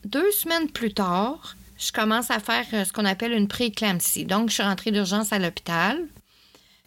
deux 0.05 0.31
semaines 0.31 0.69
plus 0.69 0.93
tard, 0.93 1.55
je 1.77 1.91
commence 1.91 2.31
à 2.31 2.39
faire 2.39 2.65
ce 2.85 2.93
qu'on 2.93 3.05
appelle 3.05 3.33
une 3.33 3.47
prééclampsie. 3.47 4.25
Donc, 4.25 4.49
je 4.49 4.55
suis 4.55 4.63
rentrée 4.63 4.91
d'urgence 4.91 5.33
à 5.33 5.39
l'hôpital. 5.39 5.99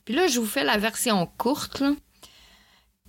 Puis 0.04 0.14
là, 0.14 0.26
je 0.26 0.40
vous 0.40 0.46
fais 0.46 0.64
la 0.64 0.78
version 0.78 1.26
courte. 1.38 1.82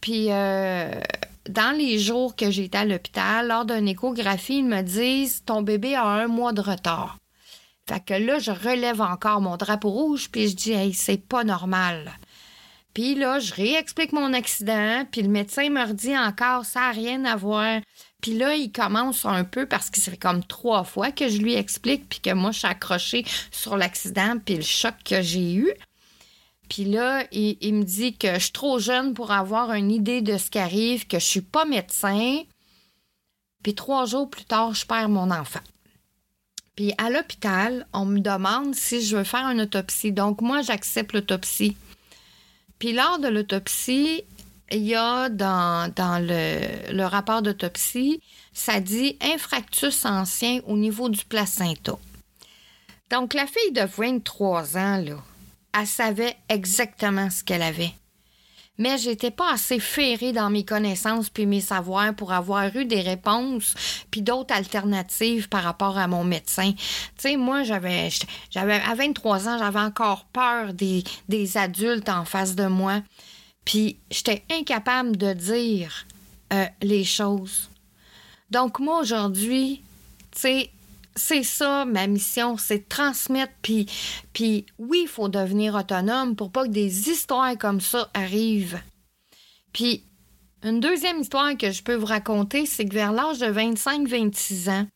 Puis, 0.02 0.28
dans 0.28 1.78
les 1.78 2.00
jours 2.00 2.36
que 2.36 2.50
j'étais 2.52 2.80
à 2.80 2.86
l'hôpital, 2.86 3.48
lors 3.48 3.66
d'une 3.66 3.88
échographie, 3.88 4.60
ils 4.60 4.66
me 4.66 4.82
disent 4.82 5.44
Ton 5.46 5.62
bébé 5.62 5.96
a 5.96 6.06
un 6.06 6.28
mois 6.28 6.54
de 6.54 6.62
retard. 6.62 7.18
Fait 7.88 8.04
que 8.04 8.14
là, 8.14 8.40
je 8.40 8.52
relève 8.52 9.02
encore 9.02 9.42
mon 9.42 9.58
drapeau 9.58 9.90
rouge, 9.90 10.30
puis 10.32 10.48
je 10.48 10.56
dis 10.56 10.72
Hey, 10.72 10.94
c'est 10.94 11.18
pas 11.18 11.44
normal. 11.44 12.12
Puis 12.96 13.14
là, 13.14 13.40
je 13.40 13.54
réexplique 13.54 14.14
mon 14.14 14.32
accident, 14.34 15.06
puis 15.12 15.22
le 15.22 15.28
médecin 15.28 15.70
me 15.70 15.86
redit 15.86 16.18
encore, 16.18 16.66
ça 16.66 16.80
n'a 16.80 16.92
rien 16.92 17.26
à 17.26 17.36
voir. 17.36 17.82
Puis 18.22 18.38
là, 18.38 18.56
il 18.56 18.72
commence 18.72 19.26
un 19.26 19.44
peu 19.44 19.66
parce 19.66 19.90
que 19.90 20.00
c'est 20.00 20.18
comme 20.18 20.44
trois 20.44 20.86
fois 20.86 21.12
que 21.12 21.28
je 21.28 21.40
lui 21.40 21.56
explique, 21.56 22.08
puis 22.08 22.22
que 22.22 22.34
moi, 22.34 22.52
je 22.52 22.60
suis 22.60 22.68
accrochée 22.68 23.26
sur 23.52 23.76
l'accident, 23.76 24.38
puis 24.44 24.56
le 24.56 24.62
choc 24.62 24.94
que 25.04 25.22
j'ai 25.22 25.56
eu. 25.56 25.70
Puis 26.70 26.86
là, 26.86 27.26
il, 27.32 27.74
me 27.74 27.84
dit 27.84 28.18
que 28.18 28.34
je 28.36 28.40
suis 28.40 28.52
trop 28.52 28.80
jeune 28.80 29.14
pour 29.14 29.32
avoir 29.32 29.74
une 29.74 29.92
idée 29.92 30.22
de 30.22 30.38
ce 30.38 30.50
qui 30.50 30.60
arrive, 30.60 31.08
que 31.08 31.20
je 31.20 31.26
suis 31.26 31.42
pas 31.42 31.66
médecin. 31.66 32.42
Puis 33.64 33.76
trois 33.76 34.06
jours 34.06 34.30
plus 34.30 34.46
tard, 34.46 34.74
je 34.74 34.86
perds 34.86 35.10
mon 35.10 35.32
enfant. 35.32 35.62
Puis 36.76 36.94
à 36.98 37.10
l'hôpital, 37.10 37.88
on 37.94 38.06
me 38.06 38.20
demande 38.20 38.76
si 38.76 39.02
je 39.02 39.18
veux 39.18 39.24
faire 39.24 39.48
une 39.50 39.62
autopsie. 39.62 40.12
Donc 40.12 40.42
moi, 40.42 40.62
j'accepte 40.62 41.14
l'autopsie. 41.14 41.78
Puis 42.80 42.94
lors 42.94 43.20
de 43.20 43.28
l'autopsie, 43.28 44.24
il 44.72 44.84
y 44.84 44.96
a 44.96 45.30
dans, 45.30 45.94
le, 45.96 47.06
rapport 47.06 47.42
d'autopsie, 47.42 48.22
ça 48.52 48.80
dit 48.80 49.18
infractus 49.22 50.06
ancien 50.06 50.60
au 50.66 50.76
niveau 50.76 51.10
du 51.10 51.24
placenta. 51.24 51.98
Donc 53.10 53.34
la 53.34 53.46
fille 53.46 53.72
de 53.72 53.82
23 53.82 54.78
ans, 54.78 54.98
là, 54.98 55.18
elle 55.78 55.88
savait 55.88 56.36
exactement 56.50 57.30
ce 57.30 57.44
qu'elle 57.44 57.62
avait. 57.62 57.94
Mais 58.78 58.98
j'étais 58.98 59.32
pas 59.32 59.54
assez 59.54 59.80
ferrée 59.80 60.34
dans 60.34 60.50
mes 60.50 60.66
connaissances 60.66 61.30
puis 61.30 61.46
mes 61.46 61.62
savoirs 61.62 62.14
pour 62.14 62.34
avoir 62.34 62.76
eu 62.76 62.86
des 62.86 63.02
réponses 63.02 63.74
puis 64.12 64.22
d'autres 64.22 64.54
alternatives 64.54 65.48
par 65.48 65.64
rapport 65.64 65.98
à 65.98 66.08
mon 66.08 66.26
médecin. 66.26 66.74
Tu 66.74 66.82
sais, 67.18 67.38
moi, 67.38 67.64
j'avais, 67.64 68.10
j'avais, 68.50 68.82
à 68.82 68.94
23 68.96 69.48
ans, 69.48 69.58
j'avais 69.58 69.80
encore 69.80 70.26
peur 70.26 70.74
des, 70.74 71.04
des 71.30 71.58
adultes 71.58 72.10
en 72.10 72.26
face 72.26 72.56
de 72.56 72.66
moi. 72.66 73.02
Puis 73.64 73.98
j'étais 74.12 74.44
incapable 74.52 75.16
de 75.16 75.34
dire 75.34 76.06
euh, 76.54 76.66
les 76.82 77.06
choses. 77.06 77.70
Donc 78.52 78.80
moi, 78.80 79.00
aujourd'hui, 79.00 79.82
tu 80.32 80.42
sais, 80.42 80.70
c'est 81.16 81.44
ça 81.44 81.86
ma 81.86 82.08
mission, 82.08 82.58
c'est 82.58 82.80
de 82.80 82.90
transmettre. 82.90 83.54
Puis, 83.62 83.88
puis 84.34 84.66
oui, 84.78 85.02
il 85.04 85.08
faut 85.08 85.30
devenir 85.30 85.76
autonome 85.76 86.36
pour 86.36 86.52
pas 86.52 86.66
que 86.66 86.72
des 86.72 87.10
histoires 87.10 87.58
comme 87.58 87.82
ça 87.82 88.10
arrivent. 88.14 88.80
Puis 89.74 90.04
une 90.64 90.80
deuxième 90.80 91.20
histoire 91.20 91.56
que 91.58 91.72
je 91.72 91.84
peux 91.84 91.96
vous 91.96 92.08
raconter, 92.08 92.66
c'est 92.66 92.86
que 92.86 92.94
vers 92.94 93.12
l'âge 93.12 93.40
de 93.40 93.46
25-26 93.46 94.70
ans, 94.72 94.88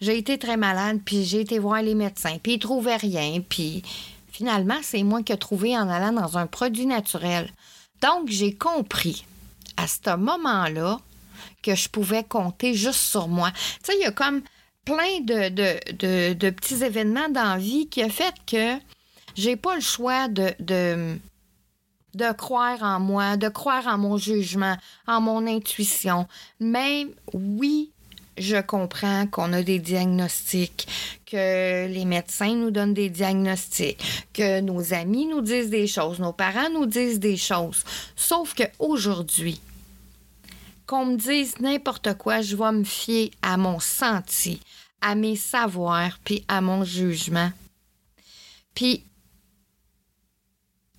j'ai 0.00 0.18
été 0.18 0.38
très 0.38 0.56
malade, 0.56 1.00
puis 1.04 1.24
j'ai 1.24 1.40
été 1.40 1.58
voir 1.58 1.82
les 1.82 1.94
médecins, 1.94 2.38
puis 2.42 2.54
ils 2.54 2.58
trouvaient 2.58 2.96
rien, 2.96 3.40
puis 3.48 3.82
finalement, 4.30 4.78
c'est 4.82 5.02
moi 5.02 5.22
qui 5.22 5.32
ai 5.32 5.36
trouvé 5.36 5.76
en 5.76 5.88
allant 5.88 6.12
dans 6.12 6.38
un 6.38 6.46
produit 6.46 6.86
naturel. 6.86 7.50
Donc, 8.00 8.28
j'ai 8.28 8.54
compris 8.54 9.24
à 9.76 9.86
ce 9.86 10.16
moment-là 10.16 10.98
que 11.62 11.74
je 11.74 11.88
pouvais 11.88 12.24
compter 12.24 12.74
juste 12.74 13.00
sur 13.00 13.28
moi. 13.28 13.50
Tu 13.52 13.92
sais, 13.92 13.98
il 13.98 14.02
y 14.02 14.06
a 14.06 14.12
comme 14.12 14.42
plein 14.84 15.20
de, 15.20 16.50
petits 16.50 16.84
événements 16.84 17.28
dans 17.28 17.54
la 17.54 17.58
vie 17.58 17.88
qui 17.88 18.02
a 18.02 18.08
fait 18.08 18.34
que 18.46 18.78
j'ai 19.34 19.56
pas 19.56 19.74
le 19.74 19.80
choix 19.80 20.28
de, 20.28 20.52
de, 20.60 21.16
de 22.14 22.32
croire 22.32 22.82
en 22.82 23.00
moi, 23.00 23.36
de 23.36 23.48
croire 23.48 23.86
en 23.86 23.98
mon 23.98 24.16
jugement, 24.16 24.76
en 25.06 25.20
mon 25.20 25.46
intuition. 25.46 26.26
Même, 26.60 27.10
oui, 27.32 27.90
je 28.38 28.60
comprends 28.60 29.26
qu'on 29.26 29.52
a 29.52 29.62
des 29.62 29.78
diagnostics, 29.78 30.86
que 31.26 31.86
les 31.86 32.04
médecins 32.04 32.54
nous 32.54 32.70
donnent 32.70 32.94
des 32.94 33.10
diagnostics, 33.10 34.02
que 34.32 34.60
nos 34.60 34.92
amis 34.92 35.26
nous 35.26 35.40
disent 35.40 35.70
des 35.70 35.86
choses, 35.86 36.18
nos 36.18 36.32
parents 36.32 36.70
nous 36.72 36.86
disent 36.86 37.20
des 37.20 37.36
choses. 37.36 37.84
Sauf 38.16 38.54
qu'aujourd'hui, 38.54 39.60
qu'on 40.86 41.06
me 41.06 41.16
dise 41.16 41.60
n'importe 41.60 42.14
quoi, 42.14 42.40
je 42.40 42.56
vais 42.56 42.72
me 42.72 42.84
fier 42.84 43.30
à 43.42 43.56
mon 43.56 43.80
senti, 43.80 44.60
à 45.00 45.14
mes 45.14 45.36
savoirs, 45.36 46.18
puis 46.24 46.44
à 46.48 46.60
mon 46.60 46.84
jugement. 46.84 47.50
Puis, 48.74 49.04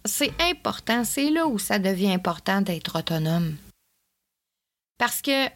c'est 0.05 0.33
important, 0.39 1.03
c'est 1.03 1.29
là 1.29 1.47
où 1.47 1.59
ça 1.59 1.79
devient 1.79 2.13
important 2.13 2.61
d'être 2.61 2.99
autonome. 2.99 3.55
Parce 4.97 5.21
que 5.21 5.47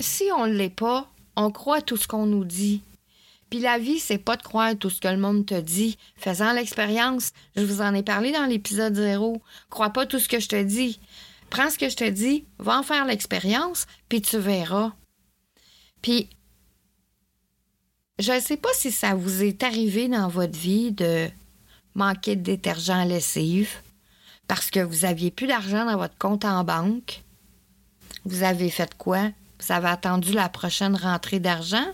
si 0.00 0.24
on 0.36 0.46
ne 0.46 0.54
l'est 0.54 0.70
pas, 0.70 1.10
on 1.36 1.50
croit 1.50 1.82
tout 1.82 1.96
ce 1.96 2.08
qu'on 2.08 2.26
nous 2.26 2.44
dit. 2.44 2.82
Puis 3.50 3.60
la 3.60 3.78
vie, 3.78 3.98
c'est 3.98 4.18
pas 4.18 4.36
de 4.36 4.42
croire 4.42 4.76
tout 4.76 4.90
ce 4.90 5.00
que 5.00 5.08
le 5.08 5.16
monde 5.16 5.46
te 5.46 5.58
dit. 5.58 5.96
Faisant 6.16 6.52
l'expérience, 6.52 7.32
je 7.56 7.62
vous 7.62 7.80
en 7.80 7.94
ai 7.94 8.02
parlé 8.02 8.30
dans 8.30 8.44
l'épisode 8.44 8.94
zéro. 8.94 9.40
Crois 9.70 9.90
pas 9.90 10.06
tout 10.06 10.18
ce 10.18 10.28
que 10.28 10.38
je 10.38 10.48
te 10.48 10.62
dis. 10.62 11.00
Prends 11.50 11.70
ce 11.70 11.78
que 11.78 11.88
je 11.88 11.96
te 11.96 12.08
dis, 12.08 12.44
va 12.58 12.78
en 12.78 12.82
faire 12.82 13.04
l'expérience, 13.04 13.86
puis 14.08 14.20
tu 14.20 14.38
verras. 14.38 14.92
Puis, 16.02 16.28
je 18.18 18.32
ne 18.32 18.40
sais 18.40 18.56
pas 18.56 18.72
si 18.74 18.90
ça 18.90 19.14
vous 19.14 19.42
est 19.42 19.62
arrivé 19.62 20.08
dans 20.08 20.28
votre 20.28 20.58
vie 20.58 20.92
de 20.92 21.28
manquer 21.94 22.36
de 22.36 22.42
détergent 22.42 22.90
à 22.90 23.04
lessive 23.04 23.70
parce 24.46 24.70
que 24.70 24.80
vous 24.80 25.04
aviez 25.04 25.30
plus 25.30 25.46
d'argent 25.46 25.84
dans 25.84 25.96
votre 25.96 26.16
compte 26.18 26.44
en 26.44 26.64
banque. 26.64 27.22
Vous 28.24 28.42
avez 28.42 28.70
fait 28.70 28.94
quoi? 28.96 29.30
Vous 29.60 29.72
avez 29.72 29.88
attendu 29.88 30.32
la 30.32 30.48
prochaine 30.48 30.96
rentrée 30.96 31.38
d'argent? 31.38 31.86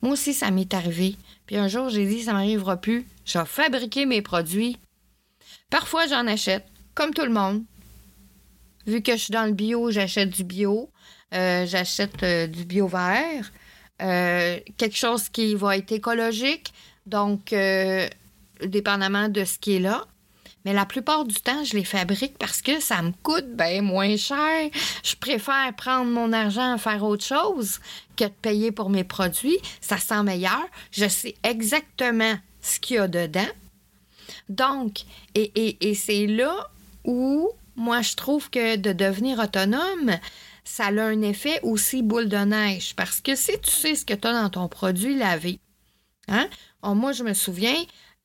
Moi 0.00 0.12
aussi, 0.12 0.32
ça 0.32 0.50
m'est 0.50 0.72
arrivé. 0.74 1.16
Puis 1.46 1.56
un 1.56 1.68
jour, 1.68 1.88
j'ai 1.88 2.06
dit, 2.06 2.22
ça 2.22 2.32
m'arrivera 2.32 2.76
plus. 2.76 3.06
Je 3.24 3.38
vais 3.38 3.46
fabriquer 3.46 4.06
mes 4.06 4.22
produits. 4.22 4.78
Parfois, 5.70 6.06
j'en 6.06 6.26
achète, 6.26 6.66
comme 6.94 7.12
tout 7.12 7.24
le 7.24 7.32
monde. 7.32 7.64
Vu 8.86 9.02
que 9.02 9.12
je 9.12 9.22
suis 9.22 9.32
dans 9.32 9.46
le 9.46 9.52
bio, 9.52 9.90
j'achète 9.90 10.30
du 10.30 10.44
bio. 10.44 10.90
Euh, 11.34 11.66
j'achète 11.66 12.22
euh, 12.22 12.46
du 12.46 12.64
bio 12.64 12.86
vert. 12.86 13.50
Euh, 14.02 14.58
quelque 14.76 14.96
chose 14.96 15.28
qui 15.28 15.54
va 15.54 15.76
être 15.76 15.92
écologique. 15.92 16.72
Donc, 17.06 17.54
dépendamment 18.62 19.28
de 19.28 19.44
ce 19.44 19.58
qui 19.58 19.76
est 19.76 19.80
là. 19.80 20.06
Mais 20.64 20.72
la 20.72 20.86
plupart 20.86 21.26
du 21.26 21.34
temps, 21.34 21.62
je 21.64 21.76
les 21.76 21.84
fabrique 21.84 22.38
parce 22.38 22.62
que 22.62 22.80
ça 22.80 23.02
me 23.02 23.12
coûte 23.22 23.54
bien 23.54 23.82
moins 23.82 24.16
cher. 24.16 24.70
Je 25.02 25.14
préfère 25.16 25.74
prendre 25.76 26.10
mon 26.10 26.32
argent 26.32 26.74
à 26.74 26.78
faire 26.78 27.04
autre 27.04 27.24
chose 27.24 27.80
que 28.16 28.24
de 28.24 28.30
payer 28.30 28.72
pour 28.72 28.88
mes 28.88 29.04
produits. 29.04 29.58
Ça 29.82 29.98
sent 29.98 30.22
meilleur. 30.22 30.64
Je 30.90 31.06
sais 31.06 31.34
exactement 31.42 32.36
ce 32.62 32.80
qu'il 32.80 32.96
y 32.96 32.98
a 32.98 33.08
dedans. 33.08 33.42
Donc, 34.48 35.02
et, 35.34 35.94
c'est 35.94 36.26
là 36.26 36.70
où 37.04 37.50
moi 37.76 38.02
je 38.02 38.14
trouve 38.14 38.50
que 38.50 38.76
de 38.76 38.92
devenir 38.92 39.38
autonome, 39.38 40.18
ça 40.64 40.86
a 40.86 41.02
un 41.02 41.22
effet 41.22 41.60
aussi 41.62 42.02
boule 42.02 42.28
de 42.28 42.36
neige. 42.38 42.94
Parce 42.96 43.20
que 43.20 43.36
si 43.36 43.52
tu 43.60 43.70
sais 43.70 43.94
ce 43.94 44.04
que 44.04 44.14
tu 44.14 44.26
as 44.26 44.32
dans 44.32 44.50
ton 44.50 44.68
produit 44.68 45.16
lavé, 45.16 45.60
hein? 46.28 46.48
Oh, 46.82 46.94
moi, 46.94 47.12
je 47.12 47.22
me 47.22 47.32
souviens, 47.32 47.76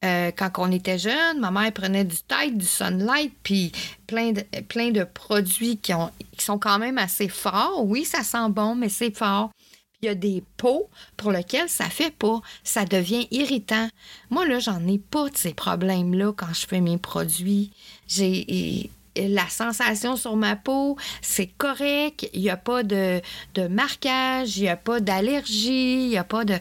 euh, 0.03 0.31
quand 0.35 0.51
on 0.57 0.71
était 0.71 0.97
jeune, 0.97 1.39
ma 1.39 1.51
mère 1.51 1.71
prenait 1.71 2.03
du 2.03 2.17
Tide, 2.17 2.57
du 2.57 2.65
Sunlight, 2.65 3.33
puis 3.43 3.71
plein 4.07 4.31
de, 4.31 5.03
produits 5.03 5.77
qui 5.77 5.93
sont 6.37 6.59
quand 6.59 6.79
même 6.79 6.97
assez 6.97 7.29
forts. 7.29 7.85
Oui, 7.85 8.03
ça 8.05 8.23
sent 8.23 8.49
bon, 8.49 8.75
mais 8.75 8.89
c'est 8.89 9.15
fort. 9.15 9.51
Puis 9.91 10.01
il 10.03 10.05
y 10.07 10.09
a 10.09 10.15
des 10.15 10.43
pots 10.57 10.89
pour 11.17 11.31
lesquels 11.31 11.69
ça 11.69 11.85
fait 11.85 12.11
pas. 12.11 12.41
Ça 12.63 12.85
devient 12.85 13.27
irritant. 13.31 13.89
Moi, 14.29 14.45
là, 14.45 14.59
j'en 14.59 14.85
ai 14.87 14.97
pas 14.97 15.29
de 15.29 15.37
ces 15.37 15.53
problèmes-là 15.53 16.33
quand 16.33 16.53
je 16.53 16.67
fais 16.67 16.81
mes 16.81 16.97
produits. 16.97 17.71
J'ai 18.07 18.89
la 19.27 19.47
sensation 19.49 20.15
sur 20.15 20.35
ma 20.35 20.55
peau, 20.55 20.97
c'est 21.21 21.47
correct. 21.47 22.29
Il 22.33 22.41
n'y 22.41 22.49
a 22.49 22.57
pas 22.57 22.83
de, 22.83 23.21
de 23.55 23.67
marquage, 23.67 24.57
il 24.57 24.63
n'y 24.63 24.69
a 24.69 24.77
pas 24.77 24.99
d'allergie, 24.99 26.03
il 26.03 26.09
n'y 26.09 26.17
a 26.17 26.23
pas 26.23 26.45
de. 26.45 26.55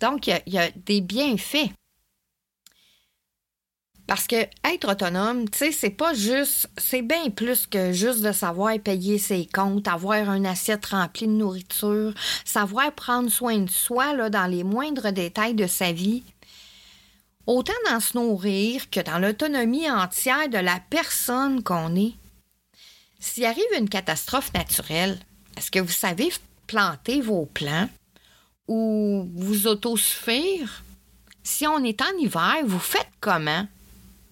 Donc, 0.00 0.26
il 0.26 0.40
y 0.46 0.58
a 0.58 0.70
des 0.70 1.00
bienfaits. 1.00 1.70
Parce 4.10 4.26
que 4.26 4.34
être 4.64 4.90
autonome, 4.90 5.48
tu 5.48 5.58
sais, 5.58 5.70
c'est 5.70 5.90
pas 5.90 6.14
juste, 6.14 6.68
c'est 6.76 7.00
bien 7.00 7.30
plus 7.30 7.68
que 7.68 7.92
juste 7.92 8.22
de 8.22 8.32
savoir 8.32 8.76
payer 8.80 9.18
ses 9.18 9.46
comptes, 9.46 9.86
avoir 9.86 10.34
une 10.34 10.46
assiette 10.46 10.86
remplie 10.86 11.28
de 11.28 11.32
nourriture, 11.32 12.12
savoir 12.44 12.90
prendre 12.90 13.30
soin 13.30 13.58
de 13.58 13.70
soi 13.70 14.28
dans 14.28 14.50
les 14.50 14.64
moindres 14.64 15.12
détails 15.12 15.54
de 15.54 15.68
sa 15.68 15.92
vie. 15.92 16.24
Autant 17.52 17.72
dans 17.90 17.98
se 17.98 18.16
nourrir 18.16 18.90
que 18.90 19.00
dans 19.00 19.18
l'autonomie 19.18 19.90
entière 19.90 20.48
de 20.48 20.58
la 20.58 20.78
personne 20.88 21.64
qu'on 21.64 21.96
est. 21.96 22.12
S'il 23.18 23.44
arrive 23.44 23.64
une 23.76 23.88
catastrophe 23.88 24.54
naturelle, 24.54 25.18
est-ce 25.56 25.72
que 25.72 25.80
vous 25.80 25.90
savez 25.90 26.30
planter 26.68 27.20
vos 27.20 27.46
plants 27.46 27.88
ou 28.68 29.28
vous 29.34 29.66
autosuffire? 29.66 30.84
Si 31.42 31.66
on 31.66 31.82
est 31.82 32.00
en 32.02 32.16
hiver, 32.20 32.58
vous 32.66 32.78
faites 32.78 33.10
comment? 33.20 33.66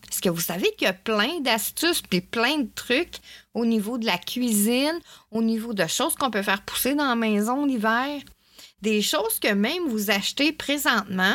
Est-ce 0.09 0.23
que 0.23 0.29
vous 0.29 0.41
savez 0.41 0.73
qu'il 0.77 0.87
y 0.87 0.87
a 0.87 0.93
plein 0.93 1.41
d'astuces 1.41 2.03
puis 2.03 2.21
plein 2.21 2.59
de 2.59 2.71
trucs 2.77 3.17
au 3.53 3.67
niveau 3.67 3.99
de 3.99 4.07
la 4.07 4.19
cuisine, 4.19 5.01
au 5.33 5.43
niveau 5.43 5.75
de 5.75 5.89
choses 5.89 6.15
qu'on 6.15 6.31
peut 6.31 6.43
faire 6.43 6.63
pousser 6.63 6.95
dans 6.95 7.09
la 7.09 7.17
maison 7.17 7.67
l'hiver? 7.67 8.23
Des 8.81 9.03
choses 9.03 9.41
que 9.41 9.53
même 9.53 9.89
vous 9.89 10.13
achetez 10.13 10.53
présentement, 10.53 11.35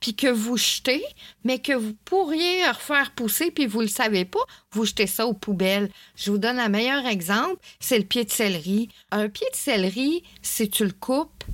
puis 0.00 0.14
que 0.14 0.28
vous 0.28 0.56
jetez, 0.56 1.04
mais 1.44 1.58
que 1.58 1.72
vous 1.72 1.94
pourriez 2.04 2.66
refaire 2.68 3.12
pousser, 3.12 3.50
puis 3.50 3.66
vous 3.66 3.80
ne 3.80 3.86
le 3.86 3.90
savez 3.90 4.24
pas, 4.24 4.40
vous 4.72 4.84
jetez 4.84 5.06
ça 5.06 5.26
aux 5.26 5.34
poubelles. 5.34 5.90
Je 6.16 6.30
vous 6.30 6.38
donne 6.38 6.58
un 6.58 6.68
meilleur 6.68 7.06
exemple, 7.06 7.60
c'est 7.80 7.98
le 7.98 8.04
pied 8.04 8.24
de 8.24 8.30
céleri. 8.30 8.88
Un 9.10 9.28
pied 9.28 9.46
de 9.50 9.56
céleri, 9.56 10.22
si 10.42 10.68
tu 10.68 10.84
le 10.84 10.92
coupes, 10.92 11.44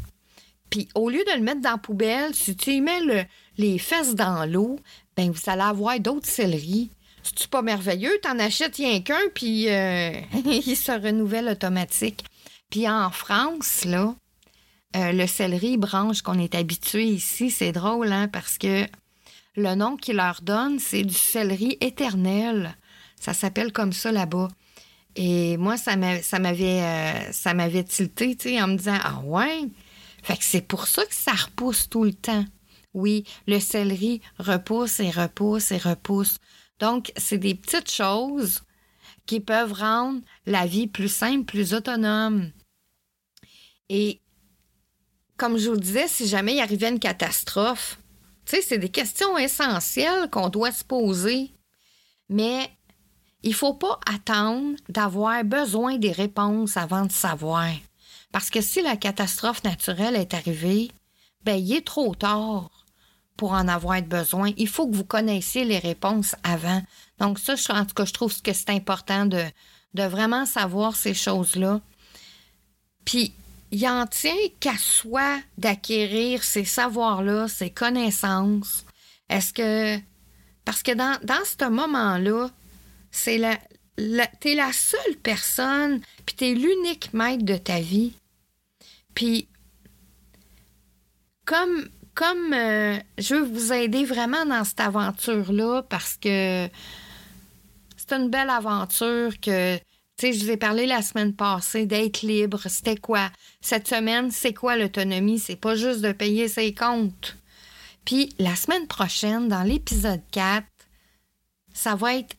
puis 0.71 0.89
au 0.95 1.09
lieu 1.09 1.25
de 1.25 1.37
le 1.37 1.43
mettre 1.43 1.61
dans 1.61 1.73
la 1.73 1.79
poubelle, 1.79 2.35
si 2.35 2.57
tu 2.57 2.73
y 2.73 2.81
mets 2.81 3.29
les 3.57 3.79
fesses 3.79 4.15
dans 4.15 4.45
l'eau, 4.45 4.79
ben 5.17 5.31
vous 5.31 5.51
allez 5.51 5.63
avoir 5.63 5.99
d'autres 6.01 6.27
céleris. 6.27 6.91
C'est-tu 7.23 7.49
pas 7.49 7.63
merveilleux? 7.63 8.19
T'en 8.23 8.39
achètes 8.39 8.77
rien 8.77 9.01
qu'un, 9.01 9.21
puis 9.35 9.69
euh, 9.71 10.13
il 10.45 10.77
se 10.77 10.93
renouvelle 10.93 11.49
automatique. 11.49 12.25
Puis 12.71 12.89
en 12.89 13.11
France, 13.11 13.85
là, 13.85 14.15
euh, 14.95 15.13
le 15.13 15.27
céleri 15.27 15.77
branche 15.77 16.23
qu'on 16.23 16.39
est 16.39 16.55
habitué 16.55 17.05
ici, 17.05 17.51
c'est 17.51 17.73
drôle, 17.73 18.13
hein, 18.13 18.29
parce 18.29 18.59
que 18.59 18.87
le 19.57 19.75
nom 19.75 19.97
qu'ils 19.97 20.17
leur 20.17 20.41
donnent, 20.43 20.79
c'est 20.79 21.03
du 21.03 21.15
céleri 21.15 21.77
éternel. 21.81 22.77
Ça 23.21 23.35
s'appelle 23.35 23.73
comme 23.73 23.93
ça 23.93 24.13
là-bas. 24.13 24.49
Et 25.17 25.57
moi, 25.57 25.77
ça 25.77 25.97
m'avait 25.97 26.83
euh, 26.83 27.33
ça 27.33 27.55
m'avait 27.55 27.85
tilté, 27.85 28.37
tu 28.37 28.51
sais, 28.51 28.63
en 28.63 28.69
me 28.69 28.77
disant 28.77 28.99
Ah 29.03 29.21
ouais? 29.25 29.69
Fait 30.23 30.37
que 30.37 30.45
c'est 30.45 30.67
pour 30.67 30.87
ça 30.87 31.05
que 31.05 31.15
ça 31.15 31.33
repousse 31.33 31.89
tout 31.89 32.05
le 32.05 32.15
temps. 32.15 32.45
Oui, 32.95 33.25
le 33.47 33.61
céleri 33.61 34.21
repousse 34.39 35.01
et 35.01 35.11
repousse 35.11 35.73
et 35.73 35.79
repousse. 35.79 36.39
Donc, 36.79 37.13
c'est 37.17 37.39
des 37.39 37.55
petites 37.55 37.91
choses 37.91 38.63
qui 39.27 39.41
peuvent 39.41 39.73
rendre 39.73 40.21
la 40.47 40.67
vie 40.67 40.87
plus 40.87 41.13
simple, 41.13 41.45
plus 41.45 41.75
autonome. 41.75 42.51
Et 43.89 44.21
comme 45.45 45.59
je 45.59 45.69
vous 45.69 45.77
disais, 45.77 46.09
si 46.09 46.27
jamais 46.27 46.55
il 46.55 46.61
arrivait 46.61 46.89
une 46.89 46.99
catastrophe, 46.99 47.99
tu 48.47 48.57
sais, 48.57 48.63
c'est 48.63 48.79
des 48.79 48.89
questions 48.89 49.37
essentielles 49.37 50.31
qu'on 50.31 50.49
doit 50.49 50.73
se 50.73 50.83
poser. 50.83 51.51
Mais 52.31 52.71
il 53.43 53.51
ne 53.51 53.55
faut 53.55 53.75
pas 53.75 54.01
attendre 54.11 54.75
d'avoir 54.89 55.45
besoin 55.45 55.99
des 55.99 56.13
réponses 56.13 56.79
avant 56.79 57.05
de 57.05 57.13
savoir. 57.13 57.69
Parce 58.33 58.49
que 58.49 58.63
si 58.63 58.81
la 58.81 58.97
catastrophe 58.97 59.63
naturelle 59.65 60.17
est 60.17 60.33
arrivée, 60.33 60.91
ben, 61.43 61.57
il 61.57 61.75
est 61.75 61.87
trop 61.87 62.15
tard 62.15 62.71
pour 63.37 63.53
en 63.53 63.69
avoir 63.69 64.01
besoin. 64.01 64.51
Il 64.57 64.69
faut 64.69 64.89
que 64.89 64.97
vous 64.97 65.05
connaissiez 65.05 65.67
les 65.67 65.79
réponses 65.79 66.35
avant. 66.43 66.83
Donc 67.19 67.39
ça, 67.39 67.55
je, 67.55 67.71
en 67.71 67.85
tout 67.85 67.93
cas, 67.93 68.07
je 68.07 68.15
trouve 68.15 68.41
que 68.41 68.55
c'est 68.55 68.71
important 68.71 69.27
de, 69.27 69.45
de 69.93 70.05
vraiment 70.05 70.47
savoir 70.47 70.97
ces 70.97 71.13
choses-là. 71.13 71.83
Puis, 73.05 73.35
il 73.75 73.89
en 73.89 74.07
tient 74.07 74.33
qu'à 74.61 74.79
soi 74.79 75.41
d'acquérir 75.59 76.45
ces 76.45 76.65
savoirs-là, 76.65 77.49
ces 77.49 77.71
connaissances. 77.71 78.85
Est-ce 79.29 79.53
que... 79.53 80.01
Parce 80.65 80.85
que 80.85 80.93
dans, 80.93 81.19
dans 81.25 81.45
ce 81.45 81.69
moment-là, 81.69 82.51
c'est 83.11 83.37
la, 83.37 83.59
t'es 84.39 84.55
la 84.55 84.73
seule 84.73 85.17
personne, 85.23 86.01
puis 86.25 86.37
t'es 86.37 86.55
l'unique 86.55 87.13
maître 87.13 87.45
de 87.45 87.57
ta 87.57 87.81
vie. 87.81 88.13
Puis, 89.13 89.49
comme 91.45 91.89
comme 92.15 92.55
euh, 92.55 92.97
je 93.19 93.35
veux 93.35 93.43
vous 93.43 93.73
aider 93.73 94.05
vraiment 94.05 94.47
dans 94.47 94.63
cette 94.63 94.79
aventure-là 94.79 95.83
parce 95.89 96.17
que 96.17 96.69
c'est 97.97 98.13
une 98.13 98.31
belle 98.31 98.51
aventure 98.51 99.41
que, 99.41 99.77
tu 100.17 100.33
je 100.33 100.45
vous 100.45 100.51
ai 100.51 100.57
parlé 100.57 100.87
la 100.87 101.03
semaine 101.03 101.35
passée 101.35 101.87
d'être 101.87 102.23
libre. 102.23 102.61
C'était 102.69 102.97
quoi? 102.97 103.31
Cette 103.61 103.89
semaine, 103.89 104.31
c'est 104.31 104.55
quoi 104.55 104.77
l'autonomie? 104.77 105.39
C'est 105.39 105.57
pas 105.57 105.75
juste 105.75 106.01
de 106.01 106.13
payer 106.13 106.49
ses 106.49 106.73
comptes. 106.75 107.37
Puis 108.05 108.31
la 108.39 108.55
semaine 108.55 108.87
prochaine, 108.87 109.49
dans 109.49 109.63
l'épisode 109.63 110.23
4, 110.31 110.67
ça 111.73 111.95
va 111.97 112.15
être 112.15 112.37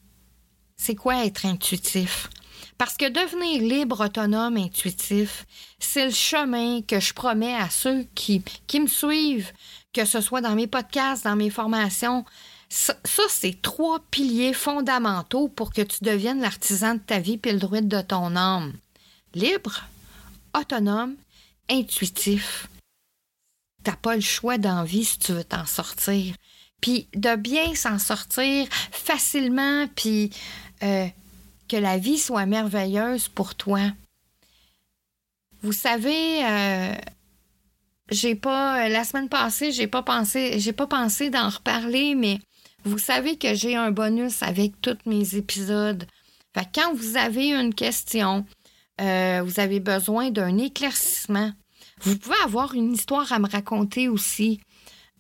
c'est 0.78 0.96
quoi 0.96 1.26
être 1.26 1.46
intuitif? 1.46 2.30
Parce 2.78 2.98
que 2.98 3.10
devenir 3.10 3.62
libre, 3.62 4.06
autonome, 4.06 4.58
intuitif, 4.58 5.46
c'est 5.80 6.06
le 6.06 6.12
chemin 6.12 6.82
que 6.82 7.00
je 7.00 7.14
promets 7.14 7.56
à 7.56 7.70
ceux 7.70 8.06
qui, 8.16 8.44
qui 8.68 8.80
me 8.82 8.88
suivent, 8.88 9.54
que 9.94 10.04
ce 10.04 10.20
soit 10.20 10.42
dans 10.42 10.56
mes 10.56 10.68
podcasts, 10.68 11.24
dans 11.24 11.38
mes 11.38 11.50
formations. 11.50 12.26
Ça, 12.70 12.96
c'est 13.30 13.62
trois 13.62 14.00
piliers 14.12 14.54
fondamentaux 14.54 15.48
pour 15.48 15.72
que 15.72 15.82
tu 15.82 16.04
deviennes 16.04 16.42
l'artisan 16.42 16.96
de 16.96 17.00
ta 17.00 17.20
vie 17.20 17.40
et 17.44 17.52
le 17.52 17.60
druide 17.60 17.88
de 17.88 18.02
ton 18.02 18.36
âme. 18.36 18.74
Libre, 19.34 19.84
autonome, 20.54 21.16
intuitif. 21.70 22.68
T'as 23.84 23.96
pas 23.96 24.16
le 24.16 24.22
choix 24.22 24.58
d'envie 24.58 25.06
si 25.06 25.20
tu 25.20 25.34
veux 25.34 25.44
t'en 25.44 25.66
sortir. 25.66 26.36
Puis 26.82 27.08
de 27.14 27.36
bien 27.36 27.76
s'en 27.76 28.00
sortir 28.00 28.68
facilement, 28.92 29.88
puis 29.96 30.32
euh, 30.84 31.08
que 31.70 31.78
la 31.78 31.98
vie 31.98 32.20
soit 32.20 32.46
merveilleuse 32.46 33.28
pour 33.28 33.56
toi. 33.56 33.82
Vous 35.62 35.72
savez, 35.72 36.46
euh, 36.46 36.96
j'ai 38.10 38.36
pas 38.36 38.88
la 38.90 39.04
semaine 39.04 39.30
passée, 39.30 39.72
j'ai 39.72 39.88
pas 39.88 40.04
pensé, 40.04 40.60
j'ai 40.60 40.74
pas 40.74 40.88
pensé 40.88 41.30
d'en 41.30 41.50
reparler, 41.50 42.16
mais 42.16 42.40
vous 42.86 43.00
savez 43.00 43.38
que 43.38 43.56
j'ai 43.56 43.76
un 43.76 43.92
bonus 43.92 44.42
avec 44.44 44.80
tous 44.82 44.98
mes 45.06 45.36
épisodes. 45.36 46.06
Fait 46.54 46.68
quand 46.74 46.94
vous 46.94 47.18
avez 47.18 47.52
une 47.52 47.74
question, 47.74 48.46
euh, 49.02 49.42
vous 49.44 49.60
avez 49.60 49.80
besoin 49.80 50.30
d'un 50.30 50.58
éclaircissement, 50.58 51.52
vous 52.02 52.18
pouvez 52.18 52.36
avoir 52.44 52.76
une 52.76 52.94
histoire 52.94 53.34
à 53.34 53.40
me 53.40 53.50
raconter 53.50 54.08
aussi. 54.08 54.62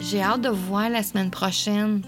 j'ai 0.00 0.22
hâte 0.22 0.42
de 0.42 0.50
vous 0.50 0.66
voir 0.66 0.90
la 0.90 1.02
semaine 1.02 1.30
prochaine. 1.30 2.02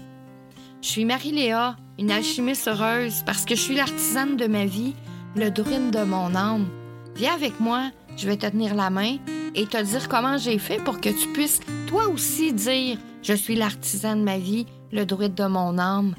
Je 0.81 0.87
suis 0.87 1.05
Marie-Léa, 1.05 1.77
une 1.97 2.11
alchimiste 2.11 2.67
heureuse, 2.67 3.23
parce 3.25 3.45
que 3.45 3.55
je 3.55 3.61
suis 3.61 3.75
l'artisane 3.75 4.37
de 4.37 4.45
ma 4.45 4.65
vie, 4.65 4.95
le 5.35 5.49
druide 5.49 5.91
de 5.91 6.03
mon 6.03 6.35
âme. 6.35 6.67
Viens 7.15 7.33
avec 7.33 7.59
moi, 7.59 7.91
je 8.17 8.27
vais 8.27 8.37
te 8.37 8.45
tenir 8.45 8.75
la 8.75 8.89
main 8.89 9.17
et 9.55 9.65
te 9.65 9.81
dire 9.81 10.09
comment 10.09 10.37
j'ai 10.37 10.59
fait 10.59 10.77
pour 10.77 11.01
que 11.01 11.09
tu 11.09 11.27
puisses 11.33 11.59
toi 11.87 12.07
aussi 12.07 12.53
dire 12.53 12.97
Je 13.23 13.33
suis 13.33 13.55
l'artisan 13.55 14.15
de 14.15 14.21
ma 14.21 14.37
vie, 14.37 14.67
le 14.91 15.05
druide 15.05 15.33
de 15.33 15.45
mon 15.45 15.77
âme. 15.79 16.15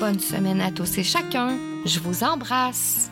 Bonne 0.00 0.18
semaine 0.18 0.62
à 0.62 0.70
tous 0.70 0.96
et 0.96 1.02
chacun. 1.02 1.58
Je 1.84 2.00
vous 2.00 2.24
embrasse. 2.24 3.09